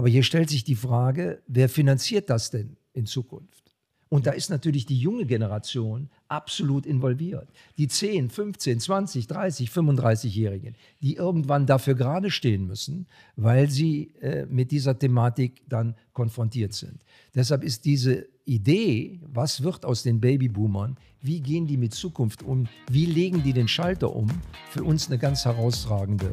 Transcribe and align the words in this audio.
Aber 0.00 0.08
hier 0.08 0.22
stellt 0.22 0.48
sich 0.48 0.64
die 0.64 0.76
Frage, 0.76 1.42
wer 1.46 1.68
finanziert 1.68 2.30
das 2.30 2.50
denn 2.50 2.78
in 2.94 3.04
Zukunft? 3.04 3.76
Und 4.08 4.26
da 4.26 4.30
ist 4.30 4.48
natürlich 4.48 4.86
die 4.86 4.98
junge 4.98 5.26
Generation 5.26 6.08
absolut 6.26 6.86
involviert. 6.86 7.50
Die 7.76 7.86
10, 7.86 8.30
15, 8.30 8.80
20, 8.80 9.26
30, 9.26 9.68
35-Jährigen, 9.68 10.74
die 11.02 11.16
irgendwann 11.16 11.66
dafür 11.66 11.96
gerade 11.96 12.30
stehen 12.30 12.66
müssen, 12.66 13.08
weil 13.36 13.68
sie 13.68 14.14
äh, 14.22 14.46
mit 14.46 14.70
dieser 14.70 14.98
Thematik 14.98 15.64
dann 15.68 15.94
konfrontiert 16.14 16.72
sind. 16.72 17.04
Deshalb 17.34 17.62
ist 17.62 17.84
diese 17.84 18.26
Idee, 18.46 19.20
was 19.22 19.62
wird 19.62 19.84
aus 19.84 20.02
den 20.02 20.18
Babyboomern, 20.18 20.96
wie 21.20 21.40
gehen 21.42 21.66
die 21.66 21.76
mit 21.76 21.92
Zukunft 21.92 22.42
um, 22.42 22.68
wie 22.90 23.04
legen 23.04 23.42
die 23.42 23.52
den 23.52 23.68
Schalter 23.68 24.16
um, 24.16 24.30
für 24.70 24.82
uns 24.82 25.08
eine 25.08 25.18
ganz 25.18 25.44
herausragende 25.44 26.30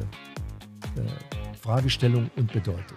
äh, 0.96 1.54
Fragestellung 1.60 2.30
und 2.34 2.50
Bedeutung. 2.50 2.96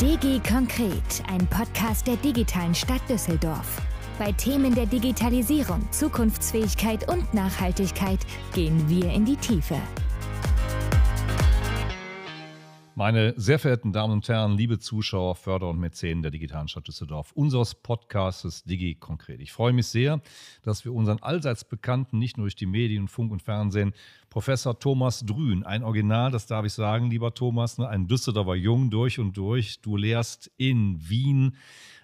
DG 0.00 0.40
Konkret, 0.48 1.22
ein 1.28 1.46
Podcast 1.48 2.06
der 2.06 2.16
digitalen 2.16 2.74
Stadt 2.74 3.02
Düsseldorf. 3.06 3.82
Bei 4.18 4.32
Themen 4.32 4.74
der 4.74 4.86
Digitalisierung, 4.86 5.86
Zukunftsfähigkeit 5.90 7.06
und 7.12 7.34
Nachhaltigkeit 7.34 8.20
gehen 8.54 8.88
wir 8.88 9.12
in 9.12 9.26
die 9.26 9.36
Tiefe. 9.36 9.76
Meine 13.00 13.32
sehr 13.38 13.58
verehrten 13.58 13.94
Damen 13.94 14.12
und 14.12 14.28
Herren, 14.28 14.58
liebe 14.58 14.78
Zuschauer, 14.78 15.34
Förder 15.34 15.70
und 15.70 15.78
Mäzenen 15.78 16.20
der 16.20 16.30
digitalen 16.30 16.68
Stadt 16.68 16.86
Düsseldorf, 16.86 17.32
unseres 17.32 17.74
Podcastes 17.74 18.62
Digi 18.64 18.94
Konkret. 18.94 19.40
Ich 19.40 19.52
freue 19.52 19.72
mich 19.72 19.86
sehr, 19.86 20.20
dass 20.62 20.84
wir 20.84 20.92
unseren 20.92 21.22
allseits 21.22 21.64
bekannten, 21.64 22.18
nicht 22.18 22.36
nur 22.36 22.44
durch 22.44 22.56
die 22.56 22.66
Medien, 22.66 23.08
Funk 23.08 23.32
und 23.32 23.42
Fernsehen, 23.42 23.94
Professor 24.28 24.78
Thomas 24.78 25.24
Drün, 25.24 25.64
ein 25.64 25.82
Original, 25.82 26.30
das 26.30 26.44
darf 26.44 26.66
ich 26.66 26.74
sagen, 26.74 27.08
lieber 27.08 27.32
Thomas, 27.32 27.78
ne, 27.78 27.88
ein 27.88 28.06
Düsseldorfer 28.06 28.54
Jung 28.54 28.90
durch 28.90 29.18
und 29.18 29.34
durch. 29.34 29.80
Du 29.80 29.96
lehrst 29.96 30.50
in 30.58 31.00
Wien 31.08 31.56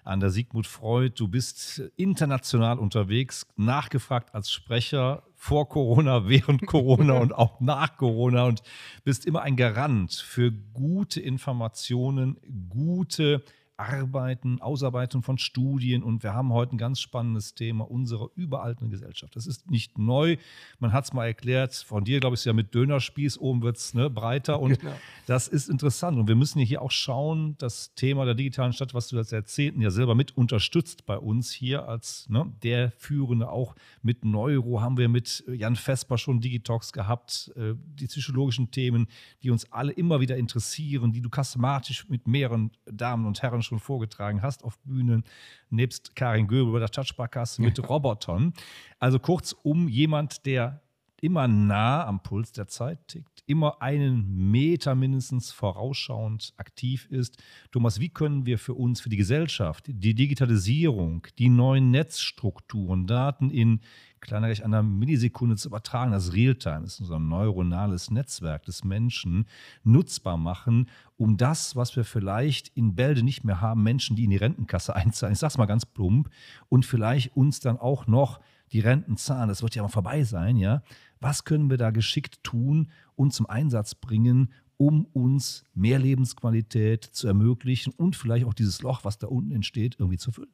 an 0.03 0.19
der 0.19 0.31
Sigmund 0.31 0.65
Freud. 0.65 1.13
Du 1.15 1.27
bist 1.27 1.79
international 1.95 2.79
unterwegs, 2.79 3.45
nachgefragt 3.55 4.33
als 4.33 4.49
Sprecher 4.49 5.26
vor 5.37 5.69
Corona, 5.69 6.27
während 6.27 6.65
Corona 6.65 7.19
und 7.19 7.31
auch 7.31 7.61
nach 7.61 7.95
Corona 7.95 8.43
und 8.45 8.63
bist 9.05 9.25
immer 9.25 9.43
ein 9.43 9.55
Garant 9.55 10.13
für 10.13 10.51
gute 10.51 11.21
Informationen, 11.21 12.37
gute 12.69 13.43
Arbeiten, 13.77 14.59
Ausarbeitung 14.59 15.21
von 15.21 15.37
Studien 15.37 16.01
und 16.01 16.23
wir 16.23 16.33
haben 16.33 16.51
heute 16.51 16.75
ein 16.75 16.79
ganz 16.79 16.99
spannendes 16.99 17.53
Thema 17.53 17.89
unserer 17.89 18.29
überalten 18.35 18.89
Gesellschaft. 18.89 19.35
Das 19.35 19.45
ist 19.45 19.69
nicht 19.69 19.99
neu. 19.99 20.37
Man 20.79 20.93
hat 20.93 21.05
es 21.05 21.13
mal 21.13 21.27
erklärt, 21.27 21.75
von 21.75 22.03
dir 22.03 22.19
glaube 22.19 22.35
ich 22.35 22.43
ja 22.43 22.53
mit 22.53 22.73
Dönerspieß, 22.73 23.37
oben 23.37 23.61
wird 23.61 23.77
es 23.77 23.93
ne, 23.93 24.09
breiter 24.09 24.59
und 24.59 24.79
genau. 24.79 24.93
das 25.27 25.47
ist 25.47 25.69
interessant. 25.69 26.17
Und 26.17 26.27
wir 26.27 26.35
müssen 26.35 26.59
hier 26.59 26.81
auch 26.81 26.89
schauen, 26.89 27.55
das 27.59 27.93
Thema 27.93 28.25
der 28.25 28.33
digitalen 28.33 28.73
Stadt, 28.73 28.95
was 28.95 29.09
du 29.09 29.15
das 29.15 29.29
Jahrzehnten 29.29 29.81
ja 29.81 29.91
selber 29.91 30.15
mit 30.15 30.35
unterstützt 30.35 31.05
bei 31.05 31.17
uns 31.17 31.51
hier 31.51 31.87
als 31.87 32.27
ne, 32.29 32.51
der 32.63 32.91
Führende, 32.97 33.49
auch 33.49 33.75
mit 34.01 34.25
Neuro 34.25 34.81
haben 34.81 34.97
wir 34.97 35.07
mit 35.07 35.43
Jan 35.47 35.75
Vesper 35.75 36.17
schon 36.17 36.41
Digitox 36.41 36.93
gehabt, 36.93 37.51
äh, 37.55 37.75
die 37.75 38.07
psychologischen 38.07 38.71
Themen, 38.71 39.07
die 39.43 39.51
uns 39.51 39.71
alle 39.71 39.91
immer 39.91 40.19
wieder 40.19 40.35
interessieren, 40.35 41.11
die 41.11 41.21
du 41.21 41.29
kasmatisch 41.29 42.09
mit 42.09 42.27
mehreren 42.27 42.71
Damen 42.85 43.27
und 43.27 43.43
Herren 43.43 43.61
schon 43.67 43.79
vorgetragen 43.79 44.41
hast 44.41 44.63
auf 44.63 44.79
Bühnen, 44.79 45.23
nebst 45.69 46.15
Karin 46.15 46.47
Göbel 46.47 46.73
bei 46.73 46.79
der 46.79 46.89
Touchbarkasse 46.89 47.61
mit 47.61 47.77
Robotern. 47.89 48.53
Also 48.99 49.19
kurzum, 49.19 49.87
jemand, 49.87 50.45
der 50.45 50.81
immer 51.21 51.47
nah 51.47 52.05
am 52.05 52.21
Puls 52.21 52.51
der 52.51 52.67
Zeit 52.67 53.07
tickt, 53.07 53.43
immer 53.47 53.81
einen 53.81 54.51
Meter 54.51 54.95
mindestens 54.95 55.51
vorausschauend 55.51 56.53
aktiv 56.57 57.07
ist. 57.09 57.41
Thomas, 57.71 57.99
wie 57.99 58.09
können 58.09 58.45
wir 58.45 58.59
für 58.59 58.73
uns, 58.73 59.01
für 59.01 59.09
die 59.09 59.17
Gesellschaft, 59.17 59.85
die 59.87 60.13
Digitalisierung, 60.13 61.25
die 61.39 61.49
neuen 61.49 61.91
Netzstrukturen, 61.91 63.07
Daten 63.07 63.49
in 63.49 63.79
kleiner 64.19 64.47
gleich 64.47 64.63
einer 64.63 64.83
Millisekunde 64.83 65.55
zu 65.55 65.69
übertragen, 65.69 66.11
das 66.11 66.33
Realtime 66.33 66.85
ist 66.85 66.99
unser 66.99 67.19
neuronales 67.19 68.11
Netzwerk 68.11 68.65
des 68.65 68.83
Menschen, 68.83 69.45
nutzbar 69.83 70.37
machen, 70.37 70.89
um 71.17 71.37
das, 71.37 71.75
was 71.75 71.95
wir 71.95 72.03
vielleicht 72.03 72.69
in 72.69 72.95
Bälde 72.95 73.23
nicht 73.23 73.43
mehr 73.43 73.61
haben, 73.61 73.83
Menschen, 73.83 74.15
die 74.15 74.25
in 74.25 74.31
die 74.31 74.37
Rentenkasse 74.37 74.95
einzahlen, 74.95 75.33
ich 75.33 75.39
sag's 75.39 75.57
mal 75.57 75.65
ganz 75.65 75.85
plump, 75.85 76.29
und 76.69 76.85
vielleicht 76.85 77.35
uns 77.35 77.59
dann 77.59 77.77
auch 77.77 78.07
noch 78.07 78.39
die 78.71 78.79
Renten 78.79 79.17
zahlen, 79.17 79.49
das 79.49 79.61
wird 79.61 79.75
ja 79.75 79.81
mal 79.81 79.87
vorbei 79.89 80.23
sein, 80.23 80.57
ja. 80.57 80.83
Was 81.19 81.45
können 81.45 81.69
wir 81.69 81.77
da 81.77 81.91
geschickt 81.91 82.43
tun 82.43 82.91
und 83.15 83.33
zum 83.33 83.47
Einsatz 83.47 83.95
bringen, 83.95 84.51
um 84.77 85.05
uns 85.05 85.63
mehr 85.73 85.97
Lebensqualität 85.97 87.03
zu 87.03 87.27
ermöglichen 87.27 87.91
und 87.93 88.15
vielleicht 88.15 88.45
auch 88.45 88.53
dieses 88.53 88.81
Loch, 88.81 89.03
was 89.03 89.17
da 89.17 89.27
unten 89.27 89.51
entsteht, 89.51 89.95
irgendwie 89.99 90.17
zu 90.17 90.31
füllen? 90.31 90.51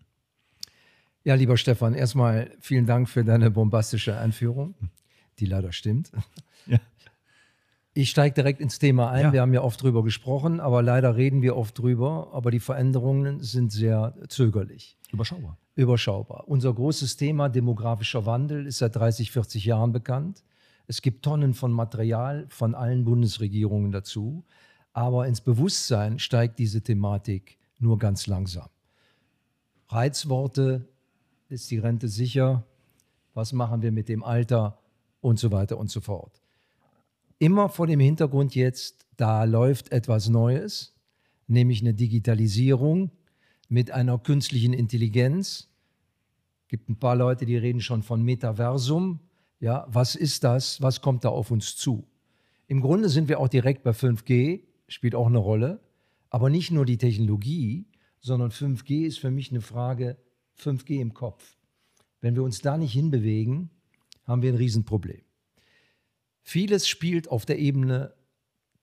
Ja, 1.26 1.36
lieber 1.36 1.58
Stefan, 1.58 1.94
erstmal 1.94 2.52
vielen 2.60 2.86
Dank 2.86 3.10
für 3.10 3.24
deine 3.24 3.52
bombastische 3.52 4.18
Einführung, 4.18 4.76
die 5.40 5.46
leider 5.46 5.72
stimmt. 5.72 6.12
Ja. 6.66 6.80
Ich 7.94 8.10
steige 8.10 8.34
direkt 8.34 8.60
ins 8.60 8.80
Thema 8.80 9.12
ein. 9.12 9.26
Ja. 9.26 9.34
Wir 9.34 9.42
haben 9.42 9.54
ja 9.54 9.62
oft 9.62 9.82
drüber 9.82 10.04
gesprochen, 10.04 10.60
aber 10.60 10.82
leider 10.82 11.16
reden 11.16 11.42
wir 11.42 11.56
oft 11.56 11.78
drüber. 11.78 12.32
Aber 12.34 12.50
die 12.50 12.60
Veränderungen 12.60 13.40
sind 13.42 13.72
sehr 13.72 14.16
zögerlich. 14.30 14.98
Überschaubar. 15.12 15.58
Überschaubar. 15.76 16.48
Unser 16.48 16.74
großes 16.74 17.18
Thema 17.18 17.50
demografischer 17.50 18.26
Wandel 18.28 18.68
ist 18.68 18.78
seit 18.78 18.96
30, 18.96 19.32
40 19.32 19.66
Jahren 19.66 19.92
bekannt. 19.92 20.44
Es 20.86 21.02
gibt 21.02 21.24
Tonnen 21.24 21.56
von 21.56 21.72
Material 21.72 22.46
von 22.50 22.76
allen 22.76 23.06
Bundesregierungen 23.06 23.92
dazu. 23.92 24.44
Aber 24.92 25.28
ins 25.28 25.42
Bewusstsein 25.42 26.20
steigt 26.20 26.60
diese 26.60 26.82
Thematik 26.82 27.58
nur 27.80 27.98
ganz 27.98 28.28
langsam. 28.28 28.70
Reizworte 29.88 30.88
ist 31.50 31.72
die 31.72 31.80
Rente 31.80 32.08
sicher? 32.08 32.64
Was 33.34 33.52
machen 33.52 33.82
wir 33.82 33.92
mit 33.92 34.10
dem 34.10 34.24
Alter? 34.24 34.80
Und 35.22 35.40
so 35.40 35.52
weiter 35.52 35.78
und 35.78 35.90
so 35.90 36.02
fort. 36.02 36.42
Immer 37.40 37.70
vor 37.70 37.88
dem 37.88 38.00
Hintergrund 38.00 38.54
jetzt, 38.56 39.08
da 39.18 39.46
läuft 39.46 39.92
etwas 39.92 40.30
Neues, 40.30 40.94
nämlich 41.48 41.82
eine 41.82 41.94
Digitalisierung 41.94 43.10
mit 43.74 43.90
einer 43.90 44.20
künstlichen 44.20 44.72
Intelligenz. 44.72 45.68
Gibt 46.68 46.90
ein 46.90 47.00
paar 47.00 47.16
Leute, 47.16 47.48
die 47.48 47.58
reden 47.58 47.82
schon 47.82 48.04
von 48.04 48.22
Metaversum. 48.22 49.20
Ja, 49.60 49.88
was 49.90 50.14
ist 50.16 50.44
das? 50.44 50.80
Was 50.84 51.02
kommt 51.02 51.26
da 51.26 51.30
auf 51.30 51.50
uns 51.50 51.76
zu? 51.76 52.08
Im 52.68 52.82
Grunde 52.82 53.10
sind 53.10 53.30
wir 53.30 53.40
auch 53.40 53.48
direkt 53.48 53.82
bei 53.82 53.90
5G, 53.90 54.62
spielt 54.88 55.16
auch 55.16 55.26
eine 55.26 55.40
Rolle. 55.40 55.80
Aber 56.30 56.52
nicht 56.52 56.70
nur 56.70 56.86
die 56.86 57.00
Technologie, 57.00 57.88
sondern 58.20 58.52
5G 58.52 59.08
ist 59.08 59.18
für 59.18 59.32
mich 59.32 59.50
eine 59.50 59.62
Frage 59.62 60.18
5G 60.60 61.02
im 61.02 61.16
Kopf. 61.16 61.58
Wenn 62.22 62.36
wir 62.36 62.44
uns 62.44 62.62
da 62.62 62.78
nicht 62.78 62.94
hinbewegen, 62.94 63.72
haben 64.26 64.44
wir 64.44 64.54
ein 64.54 64.58
Riesenproblem. 64.58 65.24
Vieles 66.44 66.88
spielt 66.88 67.28
auf 67.28 67.48
der 67.48 67.58
Ebene 67.58 68.14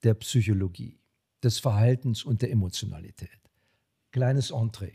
der 0.02 0.14
Psychologie, 0.14 0.98
des 1.44 1.60
Verhaltens 1.60 2.24
und 2.24 2.42
der 2.42 2.50
Emotionalität. 2.50 3.49
Kleines 4.10 4.50
Entree. 4.50 4.92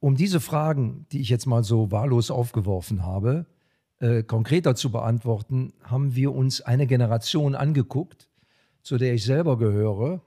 Um 0.00 0.16
diese 0.16 0.40
Fragen, 0.40 1.06
die 1.12 1.20
ich 1.20 1.28
jetzt 1.28 1.46
mal 1.46 1.62
so 1.62 1.90
wahllos 1.90 2.30
aufgeworfen 2.30 3.04
habe, 3.04 3.46
äh, 4.00 4.22
konkreter 4.22 4.74
zu 4.74 4.90
beantworten, 4.90 5.72
haben 5.82 6.16
wir 6.16 6.34
uns 6.34 6.60
eine 6.60 6.86
Generation 6.86 7.54
angeguckt, 7.54 8.28
zu 8.82 8.98
der 8.98 9.14
ich 9.14 9.24
selber 9.24 9.58
gehöre, 9.58 10.22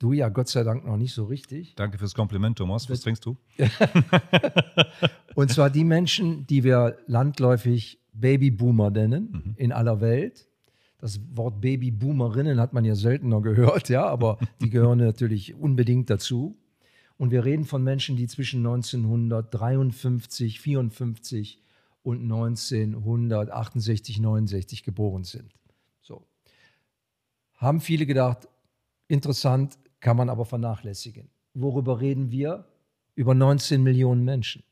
Du 0.00 0.14
ja 0.14 0.30
Gott 0.30 0.48
sei 0.48 0.64
Dank 0.64 0.86
noch 0.86 0.96
nicht 0.96 1.12
so 1.12 1.26
richtig. 1.26 1.74
Danke 1.74 1.98
fürs 1.98 2.14
Kompliment, 2.14 2.56
Thomas. 2.56 2.88
Was 2.88 3.02
trinkst 3.02 3.24
du? 3.26 3.36
und 5.34 5.50
zwar 5.50 5.68
die 5.68 5.84
Menschen, 5.84 6.46
die 6.46 6.64
wir 6.64 6.96
landläufig 7.06 8.00
Babyboomer 8.14 8.90
nennen 8.90 9.30
mhm. 9.30 9.54
in 9.56 9.72
aller 9.72 10.00
Welt. 10.00 10.48
Das 11.00 11.20
Wort 11.34 11.60
Babyboomerinnen 11.60 12.58
hat 12.58 12.72
man 12.72 12.86
ja 12.86 12.94
seltener 12.94 13.42
gehört, 13.42 13.90
ja, 13.90 14.06
aber 14.06 14.38
die 14.62 14.70
gehören 14.70 14.98
natürlich 15.04 15.54
unbedingt 15.54 16.08
dazu. 16.08 16.56
Und 17.20 17.30
wir 17.32 17.44
reden 17.44 17.66
von 17.66 17.84
Menschen, 17.84 18.16
die 18.16 18.26
zwischen 18.28 18.60
1953, 18.60 20.58
54 20.58 21.62
und 22.02 22.22
1968, 22.22 24.18
69 24.18 24.84
geboren 24.84 25.24
sind. 25.24 25.52
So. 26.00 26.26
Haben 27.56 27.82
viele 27.82 28.06
gedacht, 28.06 28.48
interessant, 29.06 29.78
kann 30.00 30.16
man 30.16 30.30
aber 30.30 30.46
vernachlässigen. 30.46 31.28
Worüber 31.52 32.00
reden 32.00 32.30
wir? 32.30 32.64
Über 33.16 33.34
19 33.34 33.82
Millionen 33.82 34.24
Menschen. 34.24 34.62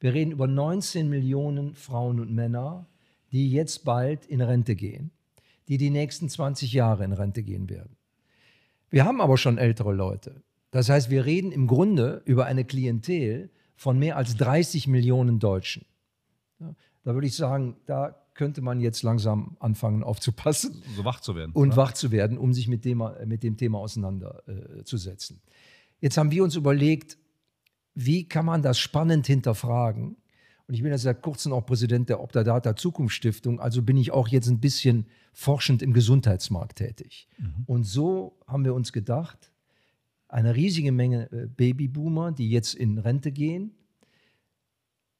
Wir 0.00 0.12
reden 0.12 0.32
über 0.32 0.46
19 0.46 1.08
Millionen 1.08 1.74
Frauen 1.74 2.20
und 2.20 2.30
Männer, 2.30 2.86
die 3.32 3.50
jetzt 3.50 3.86
bald 3.86 4.26
in 4.26 4.42
Rente 4.42 4.76
gehen, 4.76 5.12
die 5.68 5.78
die 5.78 5.88
nächsten 5.88 6.28
20 6.28 6.74
Jahre 6.74 7.04
in 7.04 7.14
Rente 7.14 7.42
gehen 7.42 7.70
werden. 7.70 7.96
Wir 8.90 9.06
haben 9.06 9.22
aber 9.22 9.38
schon 9.38 9.56
ältere 9.56 9.94
Leute. 9.94 10.42
Das 10.74 10.88
heißt, 10.88 11.08
wir 11.08 11.24
reden 11.24 11.52
im 11.52 11.68
Grunde 11.68 12.20
über 12.24 12.46
eine 12.46 12.64
Klientel 12.64 13.48
von 13.76 13.96
mehr 13.96 14.16
als 14.16 14.36
30 14.36 14.88
Millionen 14.88 15.38
Deutschen. 15.38 15.86
da 16.58 17.14
würde 17.14 17.28
ich 17.28 17.36
sagen, 17.36 17.76
da 17.86 18.16
könnte 18.34 18.60
man 18.60 18.80
jetzt 18.80 19.04
langsam 19.04 19.56
anfangen 19.60 20.02
aufzupassen. 20.02 20.82
So 20.96 21.04
wach 21.04 21.20
zu 21.20 21.36
werden. 21.36 21.52
Und 21.52 21.68
oder? 21.68 21.76
wach 21.76 21.92
zu 21.92 22.10
werden, 22.10 22.38
um 22.38 22.52
sich 22.52 22.66
mit 22.66 22.84
dem, 22.84 23.08
mit 23.24 23.44
dem 23.44 23.56
Thema 23.56 23.78
auseinanderzusetzen. 23.78 25.36
Äh, 25.36 25.50
jetzt 26.00 26.16
haben 26.16 26.32
wir 26.32 26.42
uns 26.42 26.56
überlegt, 26.56 27.18
wie 27.94 28.28
kann 28.28 28.44
man 28.44 28.60
das 28.60 28.80
spannend 28.80 29.28
hinterfragen? 29.28 30.16
Und 30.66 30.74
ich 30.74 30.82
bin 30.82 30.90
ja 30.90 30.98
seit 30.98 31.22
kurzem 31.22 31.52
auch 31.52 31.64
Präsident 31.64 32.08
der 32.08 32.20
Optadata 32.20 32.74
Zukunftsstiftung, 32.74 33.60
also 33.60 33.80
bin 33.80 33.96
ich 33.96 34.10
auch 34.10 34.26
jetzt 34.26 34.48
ein 34.48 34.58
bisschen 34.58 35.06
forschend 35.32 35.82
im 35.82 35.92
Gesundheitsmarkt 35.92 36.78
tätig. 36.78 37.28
Mhm. 37.38 37.62
Und 37.66 37.84
so 37.84 38.40
haben 38.48 38.64
wir 38.64 38.74
uns 38.74 38.92
gedacht, 38.92 39.52
eine 40.34 40.56
riesige 40.56 40.90
Menge 40.90 41.30
äh, 41.30 41.46
Babyboomer, 41.46 42.32
die 42.32 42.50
jetzt 42.50 42.74
in 42.74 42.98
Rente 42.98 43.30
gehen. 43.30 43.70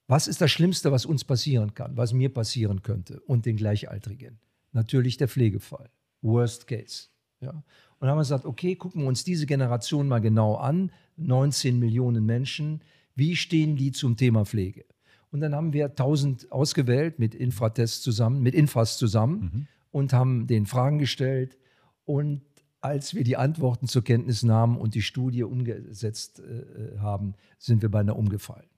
Was 0.08 0.26
ist 0.26 0.40
das 0.40 0.50
Schlimmste, 0.50 0.90
was 0.90 1.06
uns 1.06 1.24
passieren 1.24 1.72
kann, 1.72 1.96
was 1.96 2.12
mir 2.12 2.28
passieren 2.34 2.82
könnte 2.82 3.20
und 3.20 3.46
den 3.46 3.56
Gleichaltrigen? 3.56 4.40
Natürlich 4.72 5.16
der 5.16 5.28
Pflegefall. 5.28 5.88
Worst 6.20 6.66
case. 6.66 7.06
Ja. 7.40 7.50
Und 7.50 7.64
dann 8.00 8.10
haben 8.10 8.16
wir 8.16 8.22
gesagt, 8.22 8.44
okay, 8.44 8.74
gucken 8.74 9.02
wir 9.02 9.08
uns 9.08 9.22
diese 9.22 9.46
Generation 9.46 10.08
mal 10.08 10.20
genau 10.20 10.56
an. 10.56 10.90
19 11.16 11.78
Millionen 11.78 12.26
Menschen. 12.26 12.82
Wie 13.14 13.36
stehen 13.36 13.76
die 13.76 13.92
zum 13.92 14.16
Thema 14.16 14.44
Pflege? 14.44 14.84
Und 15.30 15.40
dann 15.40 15.54
haben 15.54 15.72
wir 15.72 15.86
1000 15.86 16.50
ausgewählt 16.50 17.20
mit 17.20 17.36
Infratest 17.36 18.02
zusammen, 18.02 18.42
mit 18.42 18.54
Infas 18.54 18.98
zusammen 18.98 19.40
mhm. 19.40 19.66
und 19.92 20.12
haben 20.12 20.48
den 20.48 20.66
Fragen 20.66 20.98
gestellt. 20.98 21.56
Und 22.04 22.42
als 22.84 23.14
wir 23.14 23.24
die 23.24 23.38
Antworten 23.38 23.88
zur 23.88 24.04
Kenntnis 24.04 24.42
nahmen 24.42 24.76
und 24.76 24.94
die 24.94 25.00
Studie 25.00 25.42
umgesetzt 25.42 26.40
äh, 26.40 26.98
haben, 26.98 27.34
sind 27.58 27.80
wir 27.80 27.88
beinahe 27.88 28.14
umgefallen. 28.14 28.68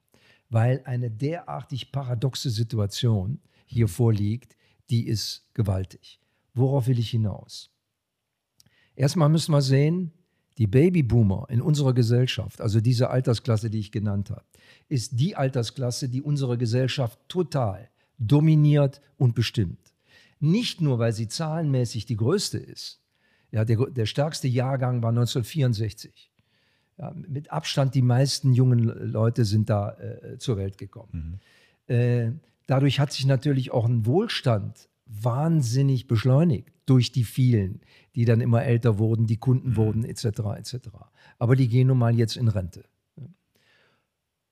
Weil 0.49 0.81
eine 0.85 1.11
derartig 1.11 1.91
paradoxe 1.91 2.51
Situation 2.51 3.41
hier 3.67 3.89
vorliegt, 3.89 4.57
die 4.91 5.09
ist 5.09 5.53
gewaltig. 5.55 6.21
Worauf 6.55 6.87
will 6.87 7.01
ich 7.01 7.11
hinaus? 7.11 7.73
Erstmal 8.95 9.29
müssen 9.29 9.51
wir 9.51 9.61
sehen, 9.61 10.13
die 10.57 10.69
Babyboomer 10.69 11.47
in 11.51 11.61
unserer 11.61 11.93
Gesellschaft, 11.93 12.61
also 12.61 12.81
diese 12.81 13.11
Altersklasse, 13.11 13.71
die 13.71 13.81
ich 13.81 13.91
genannt 13.91 14.31
habe, 14.31 14.45
ist 14.89 15.19
die 15.19 15.35
Altersklasse, 15.35 16.09
die 16.09 16.23
unsere 16.23 16.57
Gesellschaft 16.57 17.19
total 17.27 17.91
dominiert 18.19 19.01
und 19.19 19.35
bestimmt. 19.35 19.95
Nicht 20.39 20.81
nur, 20.81 21.01
weil 21.01 21.13
sie 21.13 21.27
zahlenmäßig 21.27 22.07
die 22.07 22.17
größte 22.17 22.59
ist. 22.59 23.03
Ja, 23.57 23.65
der, 23.65 23.87
der 23.87 24.05
stärkste 24.05 24.49
Jahrgang 24.49 25.03
war 25.03 25.09
1964. 25.09 26.31
Ja, 26.99 27.15
mit 27.15 27.51
Abstand 27.51 27.95
die 27.95 28.03
meisten 28.03 28.53
jungen 28.53 28.81
Leute 28.81 29.47
sind 29.47 29.71
da 29.71 29.93
äh, 29.93 30.37
zur 30.37 30.59
Welt 30.59 30.77
gekommen. 30.77 31.41
Mhm. 31.89 31.95
Äh, 31.95 32.33
dadurch 32.67 33.01
hat 33.01 33.15
sich 33.15 33.25
natürlich 33.25 33.71
auch 33.71 33.87
ein 33.87 34.05
Wohlstand 34.05 34.91
wahnsinnig 35.07 36.07
beschleunigt 36.07 36.69
durch 36.85 37.13
die 37.13 37.25
vielen, 37.25 37.81
die 38.15 38.27
dann 38.27 38.43
immer 38.43 38.63
älter 38.63 38.99
wurden, 38.99 39.27
die 39.27 39.39
Kunden 39.39 39.71
mhm. 39.71 39.77
wurden, 39.77 40.05
etc. 40.05 40.25
etc. 40.59 40.89
Aber 41.39 41.57
die 41.57 41.69
gehen 41.69 41.87
nun 41.87 41.97
mal 41.97 42.15
jetzt 42.15 42.37
in 42.37 42.49
Rente. 42.49 42.85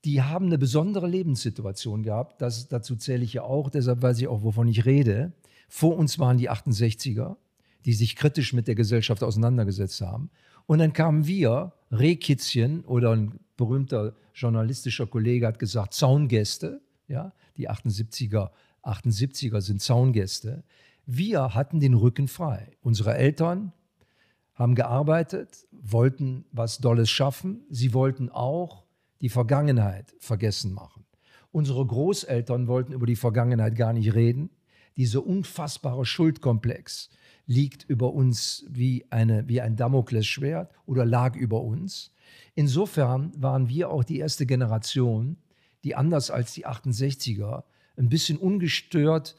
Die 0.07 0.23
haben 0.23 0.47
eine 0.47 0.57
besondere 0.57 1.09
Lebenssituation 1.09 2.05
gehabt. 2.05 2.41
Das, 2.41 2.69
dazu 2.69 2.97
zähle 2.97 3.25
ich 3.25 3.35
ja 3.35 3.43
auch, 3.43 3.69
deshalb 3.69 4.01
weiß 4.01 4.19
ich 4.21 4.29
auch, 4.29 4.43
wovon 4.43 4.67
ich 4.67 4.87
rede. 4.87 5.35
Vor 5.69 5.95
uns 5.95 6.19
waren 6.19 6.39
die 6.39 6.51
68er, 6.51 7.37
die 7.85 7.93
sich 7.93 8.17
kritisch 8.17 8.53
mit 8.53 8.69
der 8.69 8.75
Gesellschaft 8.75 9.23
auseinandergesetzt 9.23 10.01
haben. 10.01 10.31
Und 10.67 10.79
dann 10.79 10.93
kamen 10.93 11.27
wir, 11.27 11.73
Rehkitzchen 11.91 12.85
oder 12.85 13.13
ein 13.13 13.39
berühmter 13.57 14.15
journalistischer 14.35 15.07
Kollege 15.07 15.47
hat 15.47 15.59
gesagt, 15.59 15.95
Zaungäste, 15.95 16.81
ja, 17.09 17.33
die 17.57 17.71
78er, 17.71 18.51
78er 18.83 19.61
sind 19.61 19.81
Zaungäste, 19.81 20.65
wir 21.07 21.55
hatten 21.55 21.81
den 21.81 21.95
Rücken 21.95 22.29
frei. 22.29 22.73
Unsere 22.81 23.15
Eltern 23.15 23.73
haben 24.55 24.75
gearbeitet, 24.75 25.67
wollten 25.71 26.47
was 26.53 26.79
Dolles 26.79 27.11
schaffen. 27.11 27.65
Sie 27.69 27.93
wollten 27.93 28.31
auch 28.31 28.85
die 29.21 29.29
Vergangenheit 29.29 30.15
vergessen 30.19 30.73
machen. 30.73 31.05
Unsere 31.53 31.85
Großeltern 31.87 32.67
wollten 32.69 32.93
über 32.93 33.07
die 33.07 33.17
Vergangenheit 33.17 33.77
gar 33.77 33.93
nicht 33.93 34.15
reden. 34.15 34.51
Dieser 34.97 35.27
unfassbare 35.27 36.07
Schuldkomplex 36.07 37.11
liegt 37.47 37.85
über 37.85 38.13
uns 38.13 38.65
wie, 38.69 39.05
eine, 39.11 39.49
wie 39.49 39.61
ein 39.61 39.77
Damoklesschwert 39.77 40.73
oder 40.87 41.05
lag 41.05 41.37
über 41.37 41.63
uns. 41.63 42.13
Insofern 42.55 43.33
waren 43.37 43.69
wir 43.69 43.91
auch 43.91 44.05
die 44.05 44.19
erste 44.19 44.47
Generation, 44.47 45.37
die 45.83 45.95
anders 45.95 46.31
als 46.31 46.55
die 46.55 46.67
68er 46.67 47.65
ein 47.97 48.09
bisschen 48.09 48.39
ungestört 48.39 49.37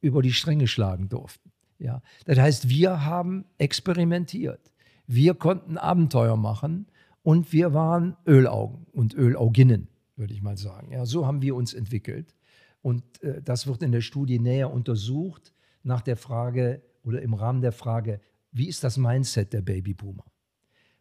über 0.00 0.22
die 0.22 0.32
Stränge 0.32 0.68
schlagen 0.68 1.08
durften. 1.08 1.50
Ja, 1.78 2.02
das 2.24 2.38
heißt, 2.38 2.68
wir 2.68 3.04
haben 3.04 3.44
experimentiert. 3.58 4.72
Wir 5.06 5.34
konnten 5.34 5.78
Abenteuer 5.78 6.36
machen 6.36 6.86
und 7.22 7.52
wir 7.52 7.72
waren 7.72 8.16
Ölaugen 8.26 8.86
und 8.92 9.14
Ölauginnen, 9.14 9.88
würde 10.16 10.34
ich 10.34 10.42
mal 10.42 10.56
sagen. 10.56 10.92
Ja, 10.92 11.06
so 11.06 11.26
haben 11.26 11.42
wir 11.42 11.54
uns 11.54 11.74
entwickelt. 11.74 12.34
Und 12.82 13.22
äh, 13.22 13.42
das 13.42 13.66
wird 13.66 13.82
in 13.82 13.92
der 13.92 14.00
Studie 14.00 14.38
näher 14.38 14.72
untersucht 14.72 15.52
nach 15.82 16.00
der 16.00 16.16
Frage 16.16 16.82
oder 17.08 17.22
im 17.22 17.34
Rahmen 17.34 17.62
der 17.62 17.72
Frage, 17.72 18.20
wie 18.52 18.68
ist 18.68 18.84
das 18.84 18.98
Mindset 18.98 19.52
der 19.52 19.62
Babyboomer? 19.62 20.24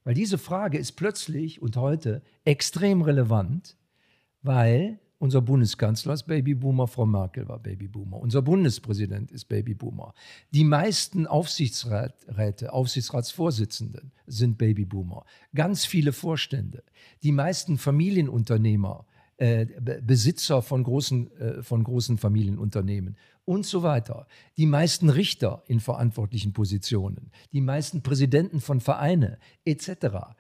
Weil 0.03 0.13
diese 0.13 0.37
Frage 0.37 0.77
ist 0.77 0.93
plötzlich 0.93 1.61
und 1.61 1.75
heute 1.75 2.21
extrem 2.45 3.01
relevant, 3.01 3.77
weil 4.41 4.99
unser 5.19 5.41
Bundeskanzler 5.41 6.13
ist 6.13 6.23
Babyboomer, 6.27 6.87
Frau 6.87 7.05
Merkel 7.05 7.47
war 7.49 7.59
Babyboomer, 7.59 8.17
unser 8.17 8.41
Bundespräsident 8.41 9.31
ist 9.31 9.45
Babyboomer. 9.45 10.13
Die 10.51 10.63
meisten 10.63 11.27
Aufsichtsräte, 11.27 12.71
Aufsichtsratsvorsitzenden 12.71 14.13
sind 14.27 14.57
Babyboomer. 14.57 15.25
Ganz 15.53 15.85
viele 15.85 16.13
Vorstände. 16.13 16.83
Die 17.23 17.33
meisten 17.33 17.77
Familienunternehmer, 17.77 19.05
Besitzer 19.37 20.61
von 20.61 20.83
großen, 20.83 21.31
äh, 21.37 21.63
von 21.63 21.83
großen 21.83 22.17
Familienunternehmen 22.17 23.17
und 23.45 23.65
so 23.65 23.83
weiter. 23.83 24.27
Die 24.57 24.65
meisten 24.65 25.09
Richter 25.09 25.63
in 25.67 25.79
verantwortlichen 25.79 26.53
Positionen, 26.53 27.31
die 27.53 27.61
meisten 27.61 28.01
Präsidenten 28.01 28.59
von 28.59 28.81
Vereinen 28.81 29.37
etc. 29.63 29.89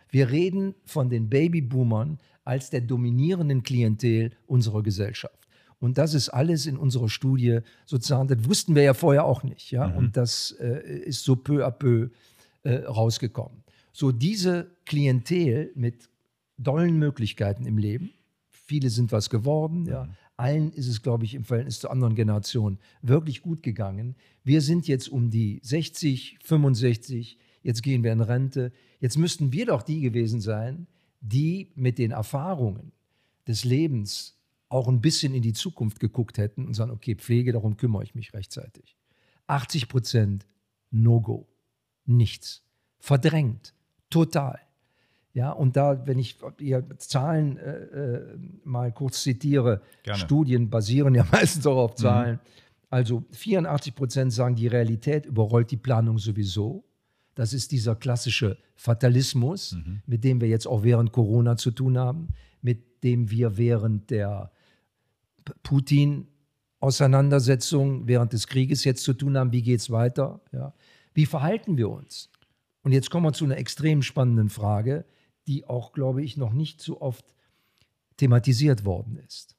Wir 0.09 0.29
reden 0.29 0.75
von 0.83 1.09
den 1.09 1.29
Babyboomern 1.29 2.17
als 2.43 2.69
der 2.69 2.81
dominierenden 2.81 3.63
Klientel 3.63 4.31
unserer 4.47 4.81
Gesellschaft. 4.81 5.47
Und 5.79 5.97
das 5.97 6.13
ist 6.13 6.29
alles 6.29 6.65
in 6.65 6.75
unserer 6.75 7.07
Studie 7.07 7.59
sozusagen, 7.85 8.27
das 8.27 8.49
wussten 8.49 8.73
wir 8.73 8.83
ja 8.83 8.93
vorher 8.93 9.25
auch 9.25 9.43
nicht. 9.43 9.71
Ja? 9.71 9.87
Mhm. 9.87 9.97
Und 9.97 10.17
das 10.17 10.51
äh, 10.59 11.01
ist 11.05 11.23
so 11.23 11.35
peu 11.35 11.65
à 11.65 11.71
peu 11.71 12.09
äh, 12.63 12.77
rausgekommen. 12.85 13.63
So 13.93 14.11
diese 14.11 14.71
Klientel 14.85 15.71
mit 15.75 16.09
dollen 16.57 16.97
Möglichkeiten 16.97 17.65
im 17.65 17.77
Leben, 17.77 18.11
viele 18.67 18.89
sind 18.89 19.11
was 19.11 19.29
geworden, 19.29 19.85
ja, 19.85 20.09
allen 20.35 20.71
ist 20.73 20.87
es, 20.87 21.01
glaube 21.01 21.25
ich, 21.25 21.33
im 21.33 21.43
Verhältnis 21.43 21.79
zu 21.79 21.89
anderen 21.89 22.15
Generationen 22.15 22.77
wirklich 23.01 23.41
gut 23.41 23.63
gegangen. 23.63 24.15
Wir 24.43 24.61
sind 24.61 24.87
jetzt 24.87 25.09
um 25.09 25.31
die 25.31 25.59
60, 25.63 26.37
65, 26.43 27.39
jetzt 27.63 27.81
gehen 27.81 28.03
wir 28.03 28.11
in 28.11 28.21
Rente. 28.21 28.71
Jetzt 28.99 29.17
müssten 29.17 29.51
wir 29.51 29.65
doch 29.65 29.81
die 29.81 30.01
gewesen 30.01 30.41
sein, 30.41 30.87
die 31.21 31.71
mit 31.75 31.97
den 31.97 32.11
Erfahrungen 32.11 32.91
des 33.47 33.63
Lebens 33.63 34.37
auch 34.69 34.87
ein 34.87 35.01
bisschen 35.01 35.33
in 35.33 35.41
die 35.41 35.53
Zukunft 35.53 35.99
geguckt 35.99 36.37
hätten 36.37 36.65
und 36.65 36.73
sagen, 36.73 36.91
okay, 36.91 37.15
Pflege, 37.15 37.53
darum 37.53 37.77
kümmere 37.77 38.03
ich 38.03 38.13
mich 38.13 38.33
rechtzeitig. 38.33 38.95
80 39.47 39.87
Prozent 39.87 40.45
No-Go, 40.91 41.47
nichts, 42.05 42.63
verdrängt, 42.99 43.73
total. 44.09 44.59
Ja, 45.37 45.51
und 45.51 45.77
da, 45.77 46.07
wenn 46.07 46.17
ich 46.17 46.39
hier 46.57 46.83
Zahlen 46.97 47.57
äh, 47.57 47.71
äh, 47.71 48.37
mal 48.63 48.91
kurz 48.91 49.21
zitiere, 49.21 49.83
Gerne. 50.01 50.17
Studien 50.17 50.71
basieren 50.71 51.13
ja 51.13 51.27
meistens 51.31 51.67
auch 51.67 51.77
auf 51.77 51.91
mhm. 51.91 51.97
Zahlen. 51.97 52.35
Mhm. 52.37 52.39
Also 52.89 53.23
84 53.29 53.93
Prozent 53.93 54.33
sagen, 54.33 54.55
die 54.55 54.65
Realität 54.65 55.27
überrollt 55.27 55.69
die 55.69 55.77
Planung 55.77 56.17
sowieso. 56.17 56.85
Das 57.35 57.53
ist 57.53 57.71
dieser 57.71 57.95
klassische 57.95 58.57
Fatalismus, 58.75 59.73
mhm. 59.73 60.01
mit 60.07 60.23
dem 60.23 60.41
wir 60.41 60.47
jetzt 60.47 60.65
auch 60.65 60.81
während 60.81 61.11
Corona 61.11 61.55
zu 61.55 61.69
tun 61.69 61.99
haben, 61.99 62.29
mit 62.63 63.03
dem 63.03 63.29
wir 63.29 63.59
während 63.59 64.09
der 64.09 64.49
Putin-Auseinandersetzung, 65.61 68.07
während 68.07 68.33
des 68.33 68.47
Krieges 68.47 68.83
jetzt 68.85 69.03
zu 69.03 69.13
tun 69.13 69.37
haben. 69.37 69.51
Wie 69.51 69.61
geht 69.61 69.81
es 69.81 69.91
weiter? 69.91 70.41
Ja. 70.51 70.73
Wie 71.13 71.27
verhalten 71.27 71.77
wir 71.77 71.91
uns? 71.91 72.31
Und 72.81 72.91
jetzt 72.91 73.11
kommen 73.11 73.27
wir 73.27 73.33
zu 73.33 73.45
einer 73.45 73.57
extrem 73.57 74.01
spannenden 74.01 74.49
Frage 74.49 75.05
die 75.47 75.65
auch, 75.65 75.93
glaube 75.93 76.23
ich, 76.23 76.37
noch 76.37 76.53
nicht 76.53 76.81
so 76.81 77.01
oft 77.01 77.25
thematisiert 78.17 78.85
worden 78.85 79.17
ist. 79.17 79.55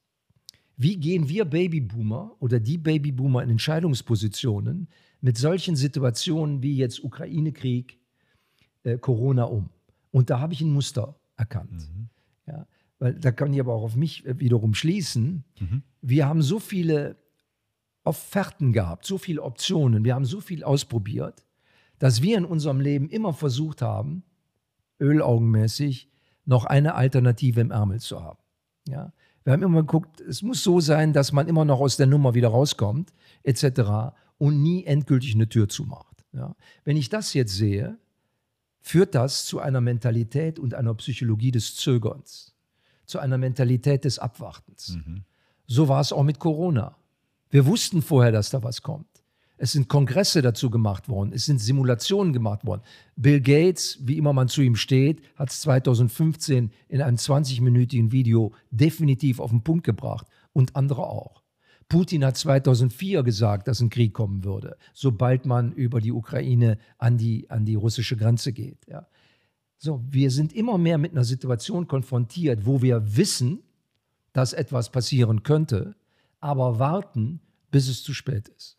Wie 0.77 0.97
gehen 0.97 1.27
wir 1.27 1.45
Babyboomer 1.45 2.35
oder 2.39 2.59
die 2.59 2.77
Babyboomer 2.77 3.43
in 3.43 3.49
Entscheidungspositionen 3.49 4.87
mit 5.19 5.37
solchen 5.37 5.75
Situationen 5.75 6.63
wie 6.63 6.77
jetzt 6.77 7.03
Ukraine-Krieg, 7.03 7.99
äh, 8.83 8.97
Corona 8.97 9.43
um? 9.43 9.69
Und 10.11 10.29
da 10.29 10.39
habe 10.39 10.53
ich 10.53 10.61
ein 10.61 10.71
Muster 10.71 11.19
erkannt. 11.35 11.71
Mhm. 11.71 12.09
Ja, 12.47 12.67
weil 12.97 13.13
da 13.13 13.31
kann 13.31 13.53
ich 13.53 13.59
aber 13.59 13.73
auch 13.73 13.83
auf 13.83 13.95
mich 13.95 14.25
äh, 14.25 14.39
wiederum 14.39 14.73
schließen. 14.73 15.43
Mhm. 15.59 15.83
Wir 16.01 16.27
haben 16.27 16.41
so 16.41 16.59
viele 16.59 17.17
Offerten 18.03 18.71
gehabt, 18.71 19.05
so 19.05 19.17
viele 19.17 19.43
Optionen, 19.43 20.05
wir 20.05 20.15
haben 20.15 20.25
so 20.25 20.39
viel 20.39 20.63
ausprobiert, 20.63 21.45
dass 21.99 22.21
wir 22.21 22.37
in 22.37 22.45
unserem 22.45 22.79
Leben 22.79 23.09
immer 23.09 23.33
versucht 23.33 23.81
haben, 23.81 24.23
ölaugenmäßig 24.99 26.09
noch 26.45 26.65
eine 26.65 26.95
Alternative 26.95 27.61
im 27.61 27.71
Ärmel 27.71 27.99
zu 27.99 28.21
haben. 28.23 28.39
Ja? 28.87 29.13
Wir 29.43 29.53
haben 29.53 29.63
immer 29.63 29.81
geguckt, 29.81 30.21
es 30.21 30.41
muss 30.41 30.63
so 30.63 30.79
sein, 30.79 31.13
dass 31.13 31.31
man 31.31 31.47
immer 31.47 31.65
noch 31.65 31.79
aus 31.79 31.97
der 31.97 32.07
Nummer 32.07 32.33
wieder 32.33 32.49
rauskommt, 32.49 33.13
etc. 33.43 34.13
und 34.37 34.61
nie 34.61 34.83
endgültig 34.83 35.35
eine 35.35 35.47
Tür 35.47 35.69
zumacht. 35.69 36.23
Ja? 36.33 36.55
Wenn 36.83 36.97
ich 36.97 37.09
das 37.09 37.33
jetzt 37.33 37.55
sehe, 37.55 37.97
führt 38.81 39.15
das 39.15 39.45
zu 39.45 39.59
einer 39.59 39.81
Mentalität 39.81 40.59
und 40.59 40.73
einer 40.73 40.93
Psychologie 40.95 41.51
des 41.51 41.75
Zögerns, 41.75 42.55
zu 43.05 43.19
einer 43.19 43.37
Mentalität 43.37 44.05
des 44.05 44.19
Abwartens. 44.19 44.95
Mhm. 44.95 45.23
So 45.67 45.87
war 45.87 46.01
es 46.01 46.11
auch 46.11 46.23
mit 46.23 46.39
Corona. 46.39 46.95
Wir 47.49 47.65
wussten 47.65 48.01
vorher, 48.01 48.31
dass 48.31 48.49
da 48.49 48.63
was 48.63 48.81
kommt. 48.81 49.18
Es 49.61 49.73
sind 49.73 49.89
Kongresse 49.89 50.41
dazu 50.41 50.69
gemacht 50.69 51.09
worden. 51.09 51.33
Es 51.33 51.45
sind 51.45 51.59
Simulationen 51.59 52.31
gemacht 52.31 52.65
worden. 52.65 52.81
Bill 53.17 53.41
Gates, 53.41 53.99
wie 54.01 54.17
immer 54.17 54.31
man 54.31 54.47
zu 54.47 54.61
ihm 54.61 54.77
steht, 54.77 55.21
hat 55.35 55.49
es 55.49 55.59
2015 55.61 56.71
in 56.87 57.01
einem 57.01 57.17
20-minütigen 57.17 58.13
Video 58.13 58.53
definitiv 58.71 59.41
auf 59.41 59.49
den 59.51 59.61
Punkt 59.61 59.83
gebracht 59.83 60.27
und 60.53 60.77
andere 60.77 61.07
auch. 61.07 61.43
Putin 61.89 62.23
hat 62.23 62.37
2004 62.37 63.21
gesagt, 63.23 63.67
dass 63.67 63.81
ein 63.81 63.89
Krieg 63.89 64.13
kommen 64.13 64.45
würde, 64.45 64.77
sobald 64.93 65.45
man 65.45 65.73
über 65.73 65.99
die 65.99 66.13
Ukraine 66.13 66.77
an 66.97 67.17
die, 67.17 67.49
an 67.49 67.65
die 67.65 67.75
russische 67.75 68.15
Grenze 68.15 68.53
geht. 68.53 68.77
Ja. 68.87 69.07
So, 69.77 70.01
wir 70.07 70.31
sind 70.31 70.53
immer 70.53 70.77
mehr 70.77 70.97
mit 70.97 71.11
einer 71.11 71.25
Situation 71.25 71.87
konfrontiert, 71.87 72.65
wo 72.65 72.81
wir 72.81 73.17
wissen, 73.17 73.63
dass 74.31 74.53
etwas 74.53 74.89
passieren 74.89 75.43
könnte, 75.43 75.95
aber 76.39 76.79
warten, 76.79 77.41
bis 77.71 77.89
es 77.89 78.03
zu 78.03 78.13
spät 78.13 78.47
ist. 78.47 78.78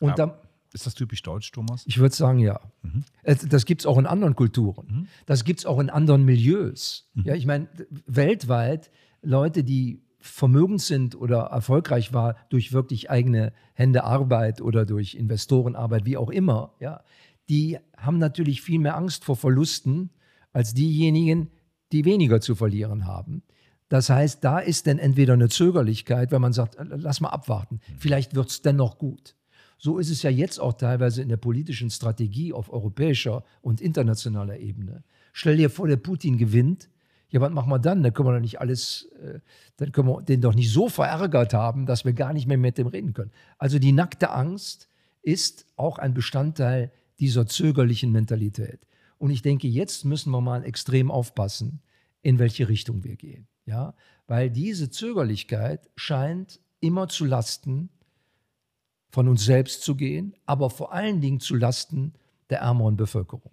Und 0.00 0.10
ja, 0.10 0.14
dann, 0.14 0.32
ist 0.72 0.86
das 0.86 0.94
typisch 0.94 1.22
deutsch, 1.22 1.50
Thomas? 1.52 1.84
Ich 1.86 1.98
würde 1.98 2.14
sagen, 2.14 2.38
ja. 2.38 2.60
Mhm. 2.82 3.04
Das 3.48 3.64
gibt 3.64 3.82
es 3.82 3.86
auch 3.86 3.98
in 3.98 4.06
anderen 4.06 4.36
Kulturen. 4.36 4.86
Mhm. 4.86 5.08
Das 5.26 5.44
gibt 5.44 5.60
es 5.60 5.66
auch 5.66 5.78
in 5.78 5.90
anderen 5.90 6.24
Milieus. 6.24 7.10
Mhm. 7.14 7.24
Ja, 7.24 7.34
ich 7.34 7.46
meine, 7.46 7.68
weltweit 8.06 8.90
Leute, 9.22 9.64
die 9.64 10.02
vermögend 10.20 10.82
sind 10.82 11.14
oder 11.14 11.44
erfolgreich 11.44 12.12
war 12.12 12.36
durch 12.50 12.72
wirklich 12.72 13.10
eigene 13.10 13.52
Hände 13.74 14.04
Arbeit 14.04 14.60
oder 14.60 14.84
durch 14.84 15.14
Investorenarbeit, 15.14 16.04
wie 16.04 16.16
auch 16.16 16.30
immer, 16.30 16.74
ja, 16.80 17.02
die 17.48 17.78
haben 17.96 18.18
natürlich 18.18 18.60
viel 18.60 18.78
mehr 18.78 18.96
Angst 18.96 19.24
vor 19.24 19.36
Verlusten 19.36 20.10
als 20.52 20.74
diejenigen, 20.74 21.50
die 21.92 22.04
weniger 22.04 22.40
zu 22.40 22.54
verlieren 22.54 23.06
haben. 23.06 23.42
Das 23.88 24.10
heißt, 24.10 24.44
da 24.44 24.58
ist 24.58 24.86
dann 24.86 24.98
entweder 24.98 25.32
eine 25.32 25.48
Zögerlichkeit, 25.48 26.30
wenn 26.30 26.42
man 26.42 26.52
sagt, 26.52 26.76
lass 26.78 27.20
mal 27.20 27.30
abwarten, 27.30 27.76
mhm. 27.76 27.98
vielleicht 27.98 28.34
wird 28.34 28.50
es 28.50 28.60
dennoch 28.60 28.98
gut. 28.98 29.34
So 29.78 29.98
ist 29.98 30.10
es 30.10 30.22
ja 30.22 30.30
jetzt 30.30 30.58
auch 30.58 30.74
teilweise 30.74 31.22
in 31.22 31.28
der 31.28 31.36
politischen 31.36 31.88
Strategie 31.88 32.52
auf 32.52 32.72
europäischer 32.72 33.44
und 33.62 33.80
internationaler 33.80 34.58
Ebene. 34.58 35.04
Stell 35.32 35.56
dir 35.56 35.70
vor, 35.70 35.86
der 35.86 35.96
Putin 35.96 36.36
gewinnt. 36.36 36.90
Ja, 37.30 37.40
was 37.40 37.52
machen 37.52 37.70
wir 37.70 37.78
dann? 37.78 38.02
Dann 38.02 38.12
können 38.12 38.28
wir 38.28 38.34
doch 38.34 38.40
nicht 38.40 38.60
alles, 38.60 39.08
äh, 39.22 39.38
dann 39.76 39.92
können 39.92 40.08
wir 40.08 40.22
den 40.22 40.40
doch 40.40 40.54
nicht 40.54 40.72
so 40.72 40.88
verärgert 40.88 41.54
haben, 41.54 41.86
dass 41.86 42.04
wir 42.04 42.12
gar 42.12 42.32
nicht 42.32 42.48
mehr 42.48 42.58
mit 42.58 42.76
dem 42.76 42.88
reden 42.88 43.12
können. 43.12 43.30
Also 43.56 43.78
die 43.78 43.92
nackte 43.92 44.30
Angst 44.30 44.88
ist 45.22 45.66
auch 45.76 45.98
ein 45.98 46.14
Bestandteil 46.14 46.90
dieser 47.20 47.46
zögerlichen 47.46 48.10
Mentalität. 48.10 48.80
Und 49.18 49.30
ich 49.30 49.42
denke, 49.42 49.68
jetzt 49.68 50.04
müssen 50.04 50.30
wir 50.30 50.40
mal 50.40 50.64
extrem 50.64 51.10
aufpassen, 51.10 51.82
in 52.22 52.38
welche 52.38 52.68
Richtung 52.68 53.04
wir 53.04 53.16
gehen. 53.16 53.46
Ja, 53.66 53.94
weil 54.26 54.50
diese 54.50 54.90
Zögerlichkeit 54.90 55.90
scheint 55.94 56.60
immer 56.80 57.08
zu 57.08 57.26
Lasten 57.26 57.90
von 59.10 59.28
uns 59.28 59.44
selbst 59.44 59.82
zu 59.82 59.94
gehen, 59.94 60.34
aber 60.46 60.70
vor 60.70 60.92
allen 60.92 61.20
Dingen 61.20 61.40
zu 61.40 61.54
Lasten 61.54 62.12
der 62.50 62.60
ärmeren 62.60 62.96
Bevölkerung. 62.96 63.52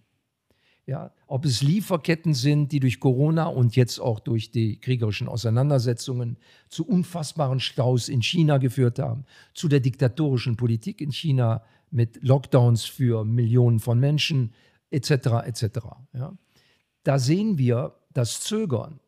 Ja, 0.87 1.11
ob 1.25 1.45
es 1.45 1.63
Lieferketten 1.63 2.35
sind, 2.35 2.71
die 2.71 2.79
durch 2.79 2.99
Corona 2.99 3.47
und 3.47 3.75
jetzt 3.75 3.97
auch 3.97 4.19
durch 4.19 4.51
die 4.51 4.79
kriegerischen 4.79 5.27
Auseinandersetzungen 5.27 6.37
zu 6.69 6.85
unfassbaren 6.87 7.59
Staus 7.59 8.07
in 8.07 8.21
China 8.21 8.59
geführt 8.59 8.99
haben, 8.99 9.25
zu 9.55 9.67
der 9.67 9.79
diktatorischen 9.79 10.57
Politik 10.57 11.01
in 11.01 11.11
China 11.11 11.63
mit 11.89 12.21
Lockdowns 12.21 12.85
für 12.85 13.25
Millionen 13.25 13.79
von 13.79 13.99
Menschen 13.99 14.53
etc. 14.91 15.09
etc. 15.45 15.65
Ja. 16.13 16.37
Da 17.03 17.17
sehen 17.17 17.57
wir 17.57 17.95
das 18.13 18.41
Zögern, 18.41 18.99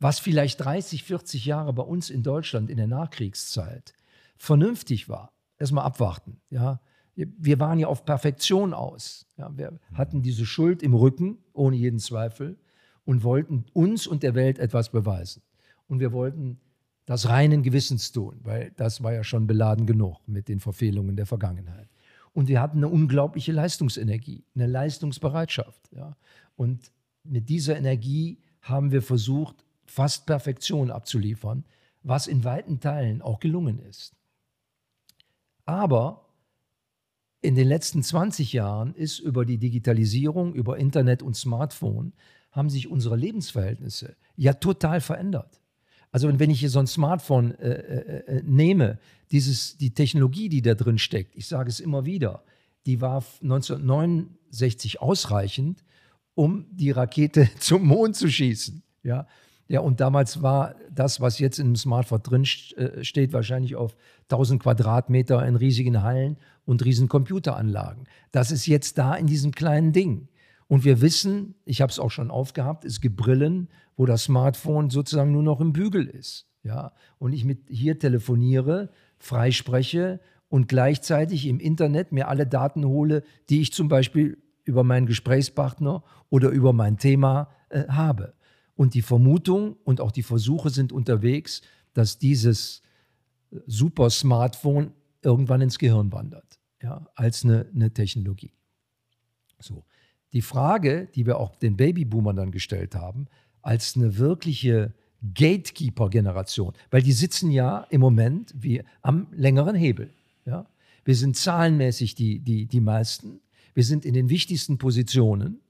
was 0.00 0.18
vielleicht 0.18 0.60
30, 0.60 1.04
40 1.04 1.46
Jahre 1.46 1.72
bei 1.72 1.82
uns 1.82 2.10
in 2.10 2.22
Deutschland 2.22 2.68
in 2.68 2.76
der 2.76 2.86
Nachkriegszeit 2.86 3.94
vernünftig 4.36 5.08
war, 5.08 5.32
erstmal 5.58 5.84
abwarten. 5.84 6.40
Ja. 6.50 6.80
Wir 7.14 7.58
waren 7.58 7.78
ja 7.78 7.88
auf 7.88 8.04
Perfektion 8.04 8.72
aus. 8.74 9.26
Ja. 9.36 9.50
Wir 9.56 9.78
hatten 9.92 10.22
diese 10.22 10.46
Schuld 10.46 10.82
im 10.82 10.94
Rücken, 10.94 11.38
ohne 11.52 11.76
jeden 11.76 11.98
Zweifel, 11.98 12.56
und 13.04 13.24
wollten 13.24 13.64
uns 13.72 14.06
und 14.06 14.22
der 14.22 14.34
Welt 14.34 14.58
etwas 14.58 14.90
beweisen. 14.90 15.42
Und 15.88 16.00
wir 16.00 16.12
wollten 16.12 16.60
das 17.06 17.28
reinen 17.28 17.62
Gewissens 17.62 18.12
tun, 18.12 18.38
weil 18.42 18.70
das 18.76 19.02
war 19.02 19.14
ja 19.14 19.24
schon 19.24 19.46
beladen 19.46 19.86
genug 19.86 20.20
mit 20.26 20.48
den 20.48 20.60
Verfehlungen 20.60 21.16
der 21.16 21.24
Vergangenheit. 21.26 21.88
Und 22.34 22.48
wir 22.48 22.60
hatten 22.60 22.76
eine 22.76 22.88
unglaubliche 22.88 23.50
Leistungsenergie, 23.52 24.44
eine 24.54 24.66
Leistungsbereitschaft. 24.66 25.90
Ja. 25.92 26.16
Und 26.54 26.92
mit 27.24 27.48
dieser 27.48 27.76
Energie 27.76 28.38
haben 28.60 28.92
wir 28.92 29.02
versucht, 29.02 29.64
fast 29.86 30.26
Perfektion 30.26 30.90
abzuliefern, 30.90 31.64
was 32.02 32.26
in 32.26 32.44
weiten 32.44 32.78
Teilen 32.78 33.22
auch 33.22 33.40
gelungen 33.40 33.78
ist. 33.78 34.14
Aber 35.68 36.24
in 37.42 37.54
den 37.54 37.68
letzten 37.68 38.02
20 38.02 38.54
Jahren 38.54 38.94
ist 38.94 39.18
über 39.18 39.44
die 39.44 39.58
Digitalisierung, 39.58 40.54
über 40.54 40.78
Internet 40.78 41.22
und 41.22 41.36
Smartphone, 41.36 42.14
haben 42.52 42.70
sich 42.70 42.88
unsere 42.88 43.16
Lebensverhältnisse 43.16 44.16
ja 44.34 44.54
total 44.54 45.02
verändert. 45.02 45.60
Also 46.10 46.26
wenn 46.38 46.48
ich 46.48 46.60
hier 46.60 46.70
so 46.70 46.78
ein 46.78 46.86
Smartphone 46.86 47.54
äh, 47.56 47.68
äh, 47.68 48.38
äh 48.38 48.42
nehme, 48.46 48.98
dieses, 49.30 49.76
die 49.76 49.92
Technologie, 49.92 50.48
die 50.48 50.62
da 50.62 50.72
drin 50.72 50.96
steckt, 50.96 51.36
ich 51.36 51.46
sage 51.46 51.68
es 51.68 51.80
immer 51.80 52.06
wieder, 52.06 52.44
die 52.86 53.02
war 53.02 53.22
1969 53.42 55.02
ausreichend, 55.02 55.84
um 56.32 56.64
die 56.70 56.92
Rakete 56.92 57.50
zum 57.58 57.86
Mond 57.86 58.16
zu 58.16 58.30
schießen. 58.30 58.82
Ja, 59.02 59.26
ja, 59.68 59.80
und 59.80 60.00
damals 60.00 60.42
war 60.42 60.74
das, 60.90 61.20
was 61.20 61.38
jetzt 61.38 61.58
im 61.58 61.76
Smartphone 61.76 62.22
drin 62.22 62.44
äh, 62.76 63.04
steht, 63.04 63.34
wahrscheinlich 63.34 63.76
auf 63.76 63.94
1000 64.30 64.62
Quadratmeter 64.62 65.46
in 65.46 65.56
riesigen 65.56 66.02
Hallen 66.02 66.38
und 66.64 66.84
riesen 66.84 67.08
Computeranlagen. 67.08 68.04
Das 68.32 68.50
ist 68.50 68.66
jetzt 68.66 68.96
da 68.96 69.14
in 69.14 69.26
diesem 69.26 69.52
kleinen 69.52 69.92
Ding. 69.92 70.28
Und 70.68 70.84
wir 70.84 71.02
wissen, 71.02 71.54
ich 71.66 71.82
habe 71.82 71.90
es 71.90 71.98
auch 71.98 72.10
schon 72.10 72.30
aufgehabt, 72.30 72.86
es 72.86 73.02
gibt 73.02 73.16
Brillen, 73.16 73.68
wo 73.96 74.06
das 74.06 74.24
Smartphone 74.24 74.88
sozusagen 74.88 75.32
nur 75.32 75.42
noch 75.42 75.60
im 75.60 75.74
Bügel 75.74 76.06
ist. 76.06 76.46
Ja, 76.62 76.92
und 77.18 77.34
ich 77.34 77.44
mit 77.44 77.60
hier 77.68 77.98
telefoniere, 77.98 78.90
freispreche 79.18 80.20
und 80.48 80.68
gleichzeitig 80.68 81.46
im 81.46 81.60
Internet 81.60 82.10
mir 82.10 82.28
alle 82.28 82.46
Daten 82.46 82.86
hole, 82.86 83.22
die 83.50 83.60
ich 83.60 83.72
zum 83.72 83.88
Beispiel 83.88 84.38
über 84.64 84.82
meinen 84.82 85.06
Gesprächspartner 85.06 86.02
oder 86.30 86.48
über 86.50 86.72
mein 86.72 86.96
Thema 86.96 87.48
äh, 87.68 87.84
habe. 87.88 88.34
Und 88.78 88.94
die 88.94 89.02
Vermutung 89.02 89.76
und 89.82 90.00
auch 90.00 90.12
die 90.12 90.22
Versuche 90.22 90.70
sind 90.70 90.92
unterwegs, 90.92 91.62
dass 91.94 92.20
dieses 92.20 92.80
super 93.66 94.08
Smartphone 94.08 94.92
irgendwann 95.20 95.62
ins 95.62 95.80
Gehirn 95.80 96.12
wandert, 96.12 96.60
ja, 96.80 97.04
als 97.16 97.44
eine, 97.44 97.66
eine 97.74 97.92
Technologie. 97.92 98.52
So. 99.58 99.84
Die 100.32 100.42
Frage, 100.42 101.08
die 101.12 101.26
wir 101.26 101.38
auch 101.38 101.56
den 101.56 101.76
Babyboomern 101.76 102.36
dann 102.36 102.52
gestellt 102.52 102.94
haben, 102.94 103.26
als 103.62 103.96
eine 103.96 104.16
wirkliche 104.16 104.94
Gatekeeper-Generation, 105.34 106.72
weil 106.92 107.02
die 107.02 107.10
sitzen 107.10 107.50
ja 107.50 107.80
im 107.90 108.00
Moment 108.00 108.54
wie 108.56 108.84
am 109.02 109.26
längeren 109.32 109.74
Hebel. 109.74 110.14
Ja? 110.46 110.68
Wir 111.04 111.16
sind 111.16 111.36
zahlenmäßig 111.36 112.14
die, 112.14 112.38
die, 112.38 112.66
die 112.66 112.80
meisten, 112.80 113.40
wir 113.74 113.82
sind 113.82 114.04
in 114.04 114.14
den 114.14 114.28
wichtigsten 114.28 114.78
Positionen 114.78 115.62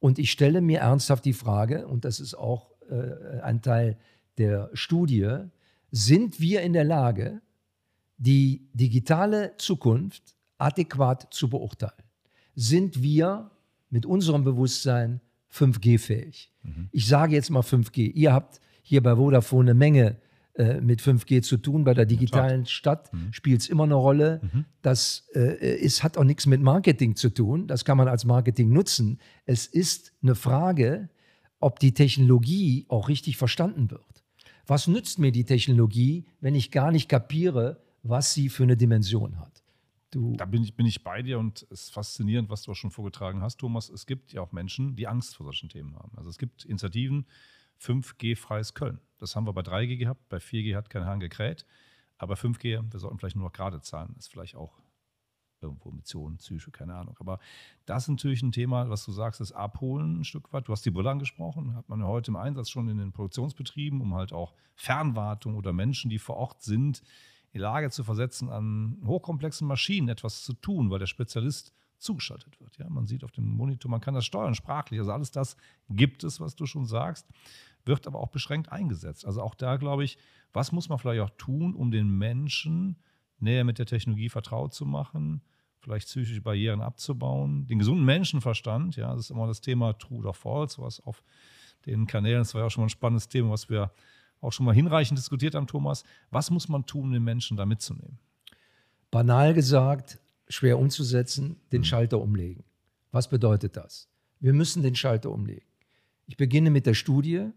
und 0.00 0.18
ich 0.18 0.32
stelle 0.32 0.60
mir 0.60 0.80
ernsthaft 0.80 1.24
die 1.24 1.34
Frage, 1.34 1.86
und 1.86 2.04
das 2.04 2.18
ist 2.18 2.34
auch 2.34 2.72
äh, 2.90 3.40
ein 3.42 3.62
Teil 3.62 3.96
der 4.38 4.70
Studie, 4.72 5.44
sind 5.92 6.40
wir 6.40 6.62
in 6.62 6.72
der 6.72 6.84
Lage, 6.84 7.42
die 8.16 8.68
digitale 8.72 9.56
Zukunft 9.58 10.36
adäquat 10.58 11.32
zu 11.32 11.48
beurteilen? 11.48 12.02
Sind 12.54 13.02
wir 13.02 13.50
mit 13.90 14.06
unserem 14.06 14.44
Bewusstsein 14.44 15.20
5G-fähig? 15.52 16.52
Mhm. 16.62 16.88
Ich 16.92 17.06
sage 17.06 17.34
jetzt 17.34 17.50
mal 17.50 17.62
5G. 17.62 18.12
Ihr 18.12 18.32
habt 18.32 18.60
hier 18.82 19.02
bei 19.02 19.16
Vodafone 19.16 19.70
eine 19.70 19.78
Menge 19.78 20.16
äh, 20.54 20.80
mit 20.80 21.00
5G 21.00 21.42
zu 21.42 21.56
tun. 21.56 21.84
Bei 21.84 21.94
der 21.94 22.06
digitalen 22.06 22.66
Stadt 22.66 23.12
mhm. 23.12 23.32
spielt 23.32 23.60
es 23.60 23.68
immer 23.68 23.84
eine 23.84 23.94
Rolle. 23.94 24.40
Mhm. 24.42 24.64
Das 24.82 25.28
äh, 25.34 25.76
ist, 25.76 26.02
hat 26.02 26.18
auch 26.18 26.24
nichts 26.24 26.46
mit 26.46 26.60
Marketing 26.60 27.16
zu 27.16 27.30
tun. 27.30 27.66
Das 27.66 27.84
kann 27.84 27.96
man 27.96 28.08
als 28.08 28.24
Marketing 28.24 28.72
nutzen. 28.72 29.20
Es 29.46 29.66
ist 29.66 30.12
eine 30.22 30.34
Frage, 30.34 31.08
ob 31.60 31.78
die 31.78 31.94
Technologie 31.94 32.86
auch 32.88 33.08
richtig 33.08 33.36
verstanden 33.36 33.90
wird. 33.90 34.24
Was 34.66 34.86
nützt 34.86 35.18
mir 35.18 35.32
die 35.32 35.44
Technologie, 35.44 36.26
wenn 36.40 36.54
ich 36.54 36.70
gar 36.70 36.90
nicht 36.90 37.08
kapiere, 37.08 37.82
was 38.02 38.34
sie 38.34 38.48
für 38.48 38.62
eine 38.62 38.76
Dimension 38.76 39.38
hat. 39.38 39.62
Du 40.10 40.34
da 40.36 40.44
bin 40.44 40.64
ich, 40.64 40.74
bin 40.74 40.86
ich 40.86 41.04
bei 41.04 41.22
dir 41.22 41.38
und 41.38 41.66
es 41.70 41.82
ist 41.82 41.92
faszinierend, 41.92 42.50
was 42.50 42.62
du 42.62 42.72
auch 42.72 42.76
schon 42.76 42.90
vorgetragen 42.90 43.42
hast, 43.42 43.58
Thomas. 43.58 43.88
Es 43.88 44.06
gibt 44.06 44.32
ja 44.32 44.40
auch 44.40 44.52
Menschen, 44.52 44.96
die 44.96 45.06
Angst 45.06 45.36
vor 45.36 45.46
solchen 45.46 45.68
Themen 45.68 45.94
haben. 45.94 46.10
Also 46.16 46.30
es 46.30 46.38
gibt 46.38 46.64
Initiativen, 46.64 47.26
5G-freies 47.80 48.74
Köln. 48.74 49.00
Das 49.18 49.36
haben 49.36 49.46
wir 49.46 49.52
bei 49.52 49.62
3G 49.62 49.96
gehabt, 49.96 50.28
bei 50.28 50.38
4G 50.38 50.76
hat 50.76 50.90
kein 50.90 51.04
Hahn 51.04 51.20
gekräht. 51.20 51.66
Aber 52.18 52.34
5G, 52.34 52.92
wir 52.92 53.00
sollten 53.00 53.18
vielleicht 53.18 53.36
nur 53.36 53.46
noch 53.46 53.52
gerade 53.52 53.80
zahlen, 53.80 54.14
ist 54.18 54.30
vielleicht 54.30 54.54
auch 54.54 54.78
irgendwo 55.62 55.90
Mission, 55.90 56.36
Psyche, 56.38 56.70
keine 56.70 56.94
Ahnung. 56.94 57.16
Aber 57.20 57.38
das 57.86 58.04
ist 58.04 58.08
natürlich 58.08 58.42
ein 58.42 58.52
Thema, 58.52 58.88
was 58.88 59.04
du 59.04 59.12
sagst, 59.12 59.40
das 59.40 59.52
Abholen 59.52 60.20
ein 60.20 60.24
Stück 60.24 60.52
weit. 60.52 60.68
Du 60.68 60.72
hast 60.72 60.84
die 60.84 60.90
Brille 60.90 61.10
angesprochen, 61.10 61.74
hat 61.74 61.88
man 61.88 62.02
heute 62.04 62.30
im 62.30 62.36
Einsatz 62.36 62.70
schon 62.70 62.88
in 62.88 62.98
den 62.98 63.12
Produktionsbetrieben, 63.12 64.00
um 64.00 64.14
halt 64.14 64.32
auch 64.32 64.54
Fernwartung 64.74 65.54
oder 65.54 65.72
Menschen, 65.72 66.10
die 66.10 66.18
vor 66.18 66.36
Ort 66.36 66.62
sind, 66.62 67.00
in 67.52 67.58
die 67.58 67.58
Lage 67.58 67.90
zu 67.90 68.04
versetzen, 68.04 68.48
an 68.48 69.02
hochkomplexen 69.04 69.66
Maschinen 69.66 70.08
etwas 70.08 70.42
zu 70.42 70.54
tun, 70.54 70.90
weil 70.90 70.98
der 70.98 71.06
Spezialist 71.06 71.74
zugeschaltet 71.98 72.58
wird. 72.60 72.78
Ja, 72.78 72.88
man 72.88 73.06
sieht 73.06 73.24
auf 73.24 73.32
dem 73.32 73.44
Monitor, 73.44 73.90
man 73.90 74.00
kann 74.00 74.14
das 74.14 74.24
steuern 74.24 74.54
sprachlich. 74.54 75.00
Also 75.00 75.12
alles 75.12 75.30
das 75.30 75.56
gibt 75.90 76.24
es, 76.24 76.40
was 76.40 76.54
du 76.54 76.64
schon 76.64 76.86
sagst, 76.86 77.26
wird 77.84 78.06
aber 78.06 78.20
auch 78.20 78.28
beschränkt 78.28 78.70
eingesetzt. 78.70 79.24
Also 79.24 79.42
auch 79.42 79.54
da 79.54 79.76
glaube 79.76 80.04
ich, 80.04 80.18
was 80.52 80.72
muss 80.72 80.88
man 80.88 80.98
vielleicht 80.98 81.22
auch 81.22 81.30
tun, 81.36 81.74
um 81.74 81.90
den 81.90 82.10
Menschen 82.10 82.96
näher 83.38 83.64
mit 83.64 83.78
der 83.78 83.86
Technologie 83.86 84.28
vertraut 84.28 84.74
zu 84.74 84.84
machen, 84.84 85.42
vielleicht 85.80 86.06
psychische 86.08 86.42
Barrieren 86.42 86.80
abzubauen, 86.80 87.66
den 87.66 87.78
gesunden 87.78 88.04
Menschenverstand, 88.04 88.96
ja, 88.96 89.14
das 89.14 89.26
ist 89.26 89.30
immer 89.30 89.46
das 89.46 89.60
Thema 89.60 89.94
True 89.94 90.18
oder 90.18 90.34
False, 90.34 90.80
was 90.80 91.00
auf 91.00 91.22
den 91.86 92.06
Kanälen, 92.06 92.40
das 92.40 92.52
war 92.52 92.60
ja 92.60 92.66
auch 92.66 92.70
schon 92.70 92.82
mal 92.82 92.86
ein 92.86 92.90
spannendes 92.90 93.28
Thema, 93.28 93.50
was 93.50 93.70
wir 93.70 93.90
auch 94.40 94.52
schon 94.52 94.66
mal 94.66 94.74
hinreichend 94.74 95.18
diskutiert 95.18 95.54
haben, 95.54 95.66
Thomas. 95.66 96.04
Was 96.30 96.50
muss 96.50 96.68
man 96.68 96.86
tun, 96.86 97.04
um 97.04 97.12
den 97.12 97.24
Menschen 97.24 97.56
da 97.56 97.66
mitzunehmen? 97.66 98.18
Banal 99.10 99.54
gesagt, 99.54 100.18
schwer 100.48 100.78
umzusetzen, 100.78 101.56
den 101.72 101.80
mhm. 101.80 101.84
Schalter 101.84 102.20
umlegen. 102.20 102.64
Was 103.12 103.28
bedeutet 103.28 103.76
das? 103.76 104.08
Wir 104.38 104.52
müssen 104.52 104.82
den 104.82 104.94
Schalter 104.94 105.30
umlegen. 105.30 105.66
Ich 106.26 106.36
beginne 106.36 106.70
mit 106.70 106.86
der 106.86 106.94
Studie. 106.94 107.50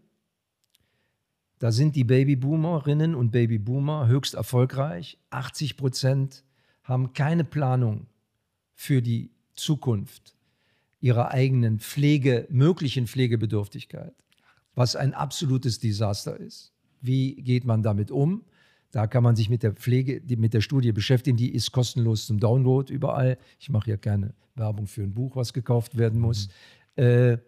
Da 1.58 1.72
sind 1.72 1.96
die 1.96 2.04
Babyboomerinnen 2.04 3.14
und 3.14 3.30
Babyboomer 3.30 4.08
höchst 4.08 4.34
erfolgreich. 4.34 5.18
80 5.30 5.76
Prozent 5.76 6.44
haben 6.82 7.12
keine 7.12 7.44
Planung 7.44 8.06
für 8.74 9.00
die 9.00 9.30
Zukunft 9.54 10.34
ihrer 11.00 11.30
eigenen 11.30 11.80
Pflege, 11.80 12.46
möglichen 12.50 13.06
Pflegebedürftigkeit, 13.06 14.14
was 14.74 14.96
ein 14.96 15.14
absolutes 15.14 15.78
Desaster 15.78 16.38
ist. 16.38 16.72
Wie 17.00 17.34
geht 17.36 17.64
man 17.64 17.82
damit 17.82 18.10
um? 18.10 18.44
Da 18.90 19.06
kann 19.06 19.22
man 19.22 19.36
sich 19.36 19.50
mit 19.50 19.62
der 19.62 19.72
Pflege, 19.72 20.22
mit 20.36 20.54
der 20.54 20.60
Studie 20.60 20.92
beschäftigen. 20.92 21.36
Die 21.36 21.52
ist 21.52 21.72
kostenlos 21.72 22.26
zum 22.26 22.40
Download 22.40 22.92
überall. 22.92 23.38
Ich 23.58 23.68
mache 23.68 23.90
ja 23.90 23.96
gerne 23.96 24.34
Werbung 24.54 24.86
für 24.86 25.02
ein 25.02 25.12
Buch, 25.12 25.36
was 25.36 25.52
gekauft 25.52 25.98
werden 25.98 26.20
muss. 26.20 26.48
Mhm. 26.96 27.02
Äh, 27.02 27.38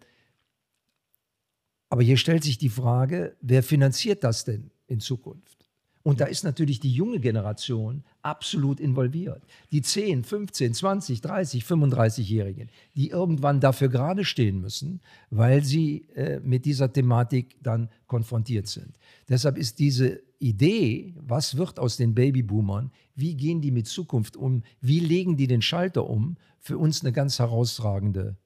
aber 1.89 2.03
hier 2.03 2.17
stellt 2.17 2.45
sich 2.45 2.59
die 2.59 2.69
Frage, 2.69 3.37
wer 3.41 3.63
finanziert 3.63 4.25
das 4.25 4.45
denn 4.45 4.71
in 4.87 5.01
Zukunft? 5.01 5.67
Und 6.07 6.21
da 6.21 6.27
ist 6.27 6.45
natürlich 6.45 6.79
die 6.79 6.93
junge 6.93 7.19
Generation 7.19 8.05
absolut 8.23 8.79
involviert. 8.79 9.43
Die 9.73 9.83
10, 9.83 10.23
15, 10.23 10.73
20, 10.73 11.21
30, 11.21 11.65
35-Jährigen, 11.65 12.71
die 12.95 13.11
irgendwann 13.11 13.59
dafür 13.59 13.89
gerade 13.89 14.25
stehen 14.25 14.61
müssen, 14.61 15.01
weil 15.31 15.65
sie 15.65 16.09
äh, 16.15 16.39
mit 16.39 16.65
dieser 16.65 16.93
Thematik 16.93 17.57
dann 17.61 17.89
konfrontiert 18.07 18.69
sind. 18.69 18.97
Deshalb 19.29 19.59
ist 19.59 19.81
diese 19.81 20.23
Idee, 20.39 21.13
was 21.17 21.57
wird 21.57 21.81
aus 21.81 21.97
den 21.97 22.15
Babyboomern, 22.15 22.93
wie 23.17 23.35
gehen 23.35 23.61
die 23.61 23.73
mit 23.73 23.89
Zukunft 23.89 24.37
um, 24.37 24.63
wie 24.81 25.01
legen 25.01 25.37
die 25.37 25.49
den 25.49 25.61
Schalter 25.61 26.09
um, 26.09 26.37
für 26.61 26.79
uns 26.79 27.01
eine 27.01 27.11
ganz 27.11 27.41
herausragende 27.41 28.37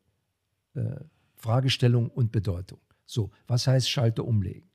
äh, 0.73 0.97
Fragestellung 1.37 2.09
und 2.09 2.33
Bedeutung. 2.33 2.81
So, 3.11 3.31
was 3.49 3.67
heißt 3.67 3.90
Schalter 3.90 4.25
umlegen? 4.25 4.71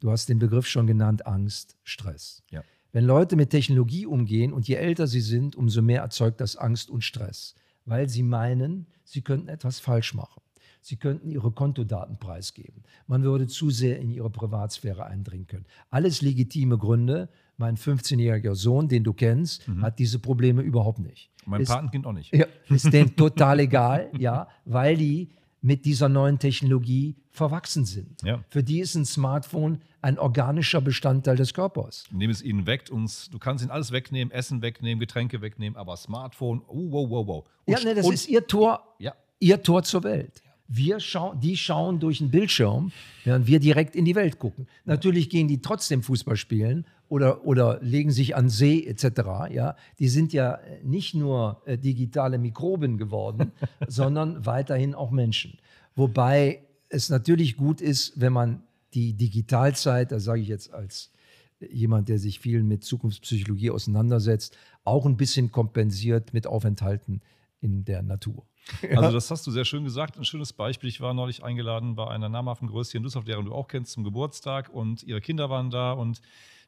Du 0.00 0.10
hast 0.10 0.28
den 0.28 0.40
Begriff 0.40 0.66
schon 0.66 0.88
genannt, 0.88 1.26
Angst, 1.26 1.76
Stress. 1.84 2.42
Ja. 2.50 2.62
Wenn 2.90 3.04
Leute 3.04 3.36
mit 3.36 3.50
Technologie 3.50 4.04
umgehen 4.04 4.52
und 4.52 4.66
je 4.66 4.74
älter 4.74 5.06
sie 5.06 5.20
sind, 5.20 5.54
umso 5.54 5.80
mehr 5.80 6.02
erzeugt 6.02 6.40
das 6.40 6.56
Angst 6.56 6.90
und 6.90 7.04
Stress, 7.04 7.54
weil 7.84 8.08
sie 8.08 8.24
meinen, 8.24 8.88
sie 9.04 9.22
könnten 9.22 9.48
etwas 9.48 9.78
falsch 9.78 10.12
machen. 10.12 10.42
Sie 10.80 10.96
könnten 10.96 11.30
ihre 11.30 11.52
Kontodaten 11.52 12.18
preisgeben. 12.18 12.82
Man 13.06 13.22
würde 13.22 13.46
zu 13.46 13.70
sehr 13.70 14.00
in 14.00 14.10
ihre 14.10 14.30
Privatsphäre 14.30 15.06
eindringen 15.06 15.46
können. 15.46 15.66
Alles 15.90 16.22
legitime 16.22 16.78
Gründe. 16.78 17.28
Mein 17.58 17.76
15-jähriger 17.76 18.54
Sohn, 18.54 18.88
den 18.88 19.02
du 19.04 19.12
kennst, 19.12 19.66
mhm. 19.68 19.82
hat 19.82 19.98
diese 19.98 20.18
Probleme 20.18 20.62
überhaupt 20.62 20.98
nicht. 20.98 21.30
Mein 21.44 21.60
ist, 21.60 21.68
Patenkind 21.68 22.06
auch 22.06 22.12
nicht. 22.12 22.34
Ja, 22.34 22.46
ist 22.68 22.92
denen 22.92 23.14
total 23.16 23.60
egal, 23.60 24.10
ja, 24.18 24.48
weil 24.64 24.96
die 24.96 25.30
mit 25.62 25.84
dieser 25.84 26.08
neuen 26.08 26.38
Technologie 26.38 27.16
verwachsen 27.30 27.84
sind. 27.84 28.22
Ja. 28.22 28.44
Für 28.48 28.62
die 28.62 28.80
ist 28.80 28.94
ein 28.94 29.04
Smartphone 29.04 29.80
ein 30.00 30.18
organischer 30.18 30.80
Bestandteil 30.80 31.36
des 31.36 31.52
Körpers. 31.52 32.04
Nimm 32.12 32.30
es 32.30 32.42
ihnen 32.42 32.66
weg, 32.66 32.88
uns, 32.90 33.28
du 33.30 33.38
kannst 33.38 33.64
ihnen 33.64 33.70
alles 33.70 33.90
wegnehmen, 33.90 34.32
Essen 34.32 34.62
wegnehmen, 34.62 35.00
Getränke 35.00 35.40
wegnehmen, 35.40 35.76
aber 35.76 35.96
Smartphone, 35.96 36.62
oh, 36.68 36.90
wow, 36.90 37.10
wow, 37.10 37.26
wow. 37.26 37.44
Und, 37.64 37.72
ja, 37.72 37.84
ne, 37.84 37.94
das 37.94 38.06
und, 38.06 38.14
ist 38.14 38.28
ihr 38.28 38.46
Tor, 38.46 38.94
ja. 38.98 39.14
ihr 39.40 39.62
Tor 39.62 39.82
zur 39.82 40.04
Welt. 40.04 40.42
Wir 40.68 40.98
schauen, 40.98 41.40
die 41.40 41.56
schauen 41.56 42.00
durch 42.00 42.20
einen 42.20 42.30
Bildschirm, 42.30 42.90
während 43.24 43.46
wir 43.46 43.60
direkt 43.60 43.94
in 43.94 44.04
die 44.04 44.14
Welt 44.16 44.38
gucken. 44.38 44.66
Natürlich 44.84 45.30
gehen 45.30 45.46
die 45.46 45.60
trotzdem 45.60 46.02
Fußball 46.02 46.36
spielen 46.36 46.86
oder, 47.08 47.44
oder 47.44 47.78
legen 47.82 48.10
sich 48.10 48.36
an 48.36 48.48
See 48.48 48.84
etc. 48.84 49.50
Ja, 49.50 49.76
die 49.98 50.08
sind 50.08 50.32
ja 50.32 50.58
nicht 50.82 51.14
nur 51.14 51.62
äh, 51.66 51.78
digitale 51.78 52.38
Mikroben 52.38 52.98
geworden, 52.98 53.52
sondern 53.86 54.44
weiterhin 54.46 54.94
auch 54.94 55.10
Menschen. 55.10 55.58
Wobei 55.94 56.62
es 56.88 57.08
natürlich 57.08 57.56
gut 57.56 57.80
ist, 57.80 58.20
wenn 58.20 58.32
man 58.32 58.62
die 58.94 59.14
Digitalzeit, 59.14 60.12
da 60.12 60.20
sage 60.20 60.40
ich 60.40 60.48
jetzt 60.48 60.72
als 60.72 61.12
jemand, 61.60 62.08
der 62.08 62.18
sich 62.18 62.38
viel 62.40 62.62
mit 62.62 62.84
Zukunftspsychologie 62.84 63.70
auseinandersetzt, 63.70 64.56
auch 64.84 65.06
ein 65.06 65.16
bisschen 65.16 65.50
kompensiert 65.50 66.34
mit 66.34 66.46
Aufenthalten 66.46 67.22
in 67.60 67.84
der 67.84 68.02
Natur. 68.02 68.46
Also 68.94 69.12
das 69.12 69.30
hast 69.30 69.46
du 69.46 69.50
sehr 69.50 69.64
schön 69.64 69.84
gesagt. 69.84 70.18
Ein 70.18 70.24
schönes 70.24 70.52
Beispiel. 70.52 70.88
Ich 70.88 71.00
war 71.00 71.14
neulich 71.14 71.44
eingeladen 71.44 71.94
bei 71.94 72.08
einer 72.08 72.28
namhaften 72.28 72.68
Größe 72.68 72.96
in 72.96 73.02
Düsseldorf, 73.02 73.24
deren 73.24 73.46
du 73.46 73.52
auch 73.52 73.68
kennst, 73.68 73.92
zum 73.92 74.04
Geburtstag 74.04 74.68
und 74.70 75.02
ihre 75.04 75.20
Kinder 75.20 75.48
waren 75.50 75.70
da 75.70 75.92
und 75.92 76.20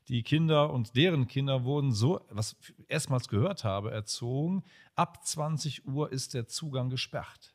die 0.09 0.23
Kinder 0.23 0.71
und 0.71 0.97
deren 0.97 1.27
Kinder 1.27 1.64
wurden 1.64 1.92
so, 1.92 2.21
was 2.31 2.57
ich 2.61 2.75
erstmals 2.88 3.29
gehört 3.29 3.64
habe, 3.64 3.90
erzogen. 3.90 4.64
Ab 4.94 5.25
20 5.25 5.87
Uhr 5.87 6.11
ist 6.11 6.35
der 6.35 6.47
Zugang 6.47 6.88
gesperrt. 6.88 7.55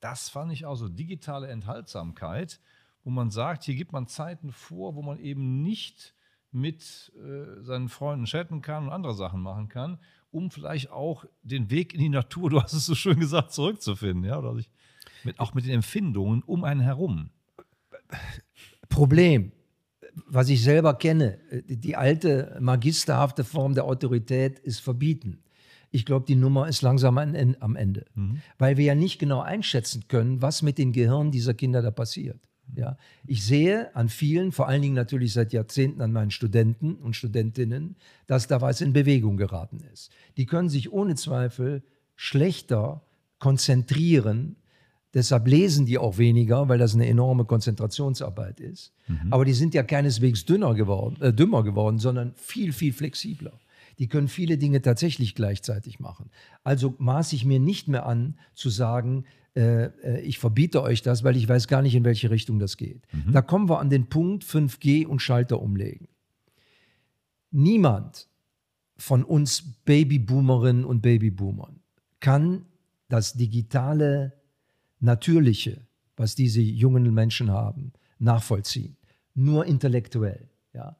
Das 0.00 0.28
fand 0.28 0.52
ich 0.52 0.64
auch 0.64 0.76
so. 0.76 0.88
Digitale 0.88 1.48
Enthaltsamkeit, 1.48 2.60
wo 3.02 3.10
man 3.10 3.30
sagt, 3.30 3.64
hier 3.64 3.74
gibt 3.74 3.92
man 3.92 4.06
Zeiten 4.06 4.52
vor, 4.52 4.94
wo 4.94 5.02
man 5.02 5.18
eben 5.18 5.62
nicht 5.62 6.14
mit 6.52 7.12
äh, 7.16 7.62
seinen 7.62 7.88
Freunden 7.88 8.26
chatten 8.26 8.62
kann 8.62 8.84
und 8.84 8.92
andere 8.92 9.14
Sachen 9.14 9.40
machen 9.40 9.68
kann, 9.68 9.98
um 10.30 10.50
vielleicht 10.50 10.90
auch 10.90 11.24
den 11.42 11.68
Weg 11.70 11.94
in 11.94 12.00
die 12.00 12.08
Natur, 12.08 12.50
du 12.50 12.62
hast 12.62 12.74
es 12.74 12.86
so 12.86 12.94
schön 12.94 13.18
gesagt, 13.18 13.52
zurückzufinden. 13.52 14.24
Ja? 14.24 14.38
Oder 14.38 14.54
sich 14.54 14.70
mit, 15.24 15.40
auch 15.40 15.54
mit 15.54 15.64
den 15.64 15.72
Empfindungen 15.72 16.42
um 16.42 16.62
einen 16.62 16.80
herum. 16.80 17.30
Problem 18.88 19.50
was 20.26 20.48
ich 20.48 20.62
selber 20.62 20.94
kenne, 20.94 21.38
äh, 21.50 21.62
die 21.76 21.96
alte 21.96 22.56
magisterhafte 22.60 23.44
Form 23.44 23.74
der 23.74 23.84
Autorität 23.84 24.58
ist 24.58 24.80
verbieten. 24.80 25.40
Ich 25.90 26.04
glaube, 26.04 26.26
die 26.26 26.34
Nummer 26.34 26.68
ist 26.68 26.82
langsam 26.82 27.18
am 27.18 27.76
Ende, 27.76 28.04
mhm. 28.16 28.40
weil 28.58 28.76
wir 28.76 28.84
ja 28.84 28.94
nicht 28.96 29.20
genau 29.20 29.40
einschätzen 29.40 30.04
können, 30.08 30.42
was 30.42 30.60
mit 30.62 30.76
den 30.76 30.92
Gehirnen 30.92 31.30
dieser 31.30 31.54
Kinder 31.54 31.82
da 31.82 31.92
passiert. 31.92 32.48
Ja, 32.74 32.96
ich 33.26 33.44
sehe 33.44 33.94
an 33.94 34.08
vielen, 34.08 34.50
vor 34.50 34.66
allen 34.66 34.82
Dingen 34.82 34.94
natürlich 34.94 35.32
seit 35.32 35.52
Jahrzehnten 35.52 36.00
an 36.00 36.12
meinen 36.12 36.30
Studenten 36.30 36.96
und 36.96 37.14
Studentinnen, 37.14 37.94
dass 38.26 38.48
da 38.48 38.60
was 38.60 38.80
in 38.80 38.92
Bewegung 38.92 39.36
geraten 39.36 39.80
ist. 39.92 40.10
Die 40.36 40.46
können 40.46 40.68
sich 40.68 40.90
ohne 40.90 41.14
Zweifel 41.14 41.84
schlechter 42.16 43.02
konzentrieren, 43.38 44.56
Deshalb 45.14 45.46
lesen 45.46 45.86
die 45.86 45.96
auch 45.96 46.18
weniger, 46.18 46.68
weil 46.68 46.78
das 46.78 46.94
eine 46.94 47.06
enorme 47.06 47.44
Konzentrationsarbeit 47.44 48.58
ist. 48.58 48.92
Mhm. 49.06 49.32
Aber 49.32 49.44
die 49.44 49.52
sind 49.52 49.72
ja 49.72 49.84
keineswegs 49.84 50.44
dünner 50.44 50.74
geworden, 50.74 51.22
äh, 51.22 51.32
dümmer 51.32 51.62
geworden, 51.62 51.98
sondern 51.98 52.34
viel, 52.34 52.72
viel 52.72 52.92
flexibler. 52.92 53.52
Die 54.00 54.08
können 54.08 54.26
viele 54.26 54.58
Dinge 54.58 54.82
tatsächlich 54.82 55.36
gleichzeitig 55.36 56.00
machen. 56.00 56.30
Also 56.64 56.96
maße 56.98 57.36
ich 57.36 57.44
mir 57.44 57.60
nicht 57.60 57.86
mehr 57.86 58.06
an 58.06 58.36
zu 58.54 58.70
sagen, 58.70 59.24
äh, 59.54 59.84
äh 59.84 60.20
ich 60.22 60.40
verbiete 60.40 60.82
euch 60.82 61.00
das, 61.02 61.22
weil 61.22 61.36
ich 61.36 61.48
weiß 61.48 61.68
gar 61.68 61.80
nicht, 61.80 61.94
in 61.94 62.04
welche 62.04 62.30
Richtung 62.30 62.58
das 62.58 62.76
geht. 62.76 63.02
Mhm. 63.12 63.32
Da 63.32 63.40
kommen 63.40 63.68
wir 63.68 63.78
an 63.78 63.90
den 63.90 64.08
Punkt 64.08 64.42
5G 64.42 65.06
und 65.06 65.22
Schalter 65.22 65.62
umlegen. 65.62 66.08
Niemand 67.52 68.26
von 68.96 69.22
uns 69.22 69.62
Babyboomerinnen 69.84 70.84
und 70.84 71.02
Babyboomern 71.02 71.80
kann 72.18 72.66
das 73.08 73.34
digitale 73.34 74.32
Natürliche, 75.04 75.86
was 76.16 76.34
diese 76.34 76.60
jungen 76.60 77.12
Menschen 77.12 77.50
haben, 77.50 77.92
nachvollziehen. 78.18 78.96
Nur 79.34 79.66
intellektuell. 79.66 80.48
Ja. 80.72 80.96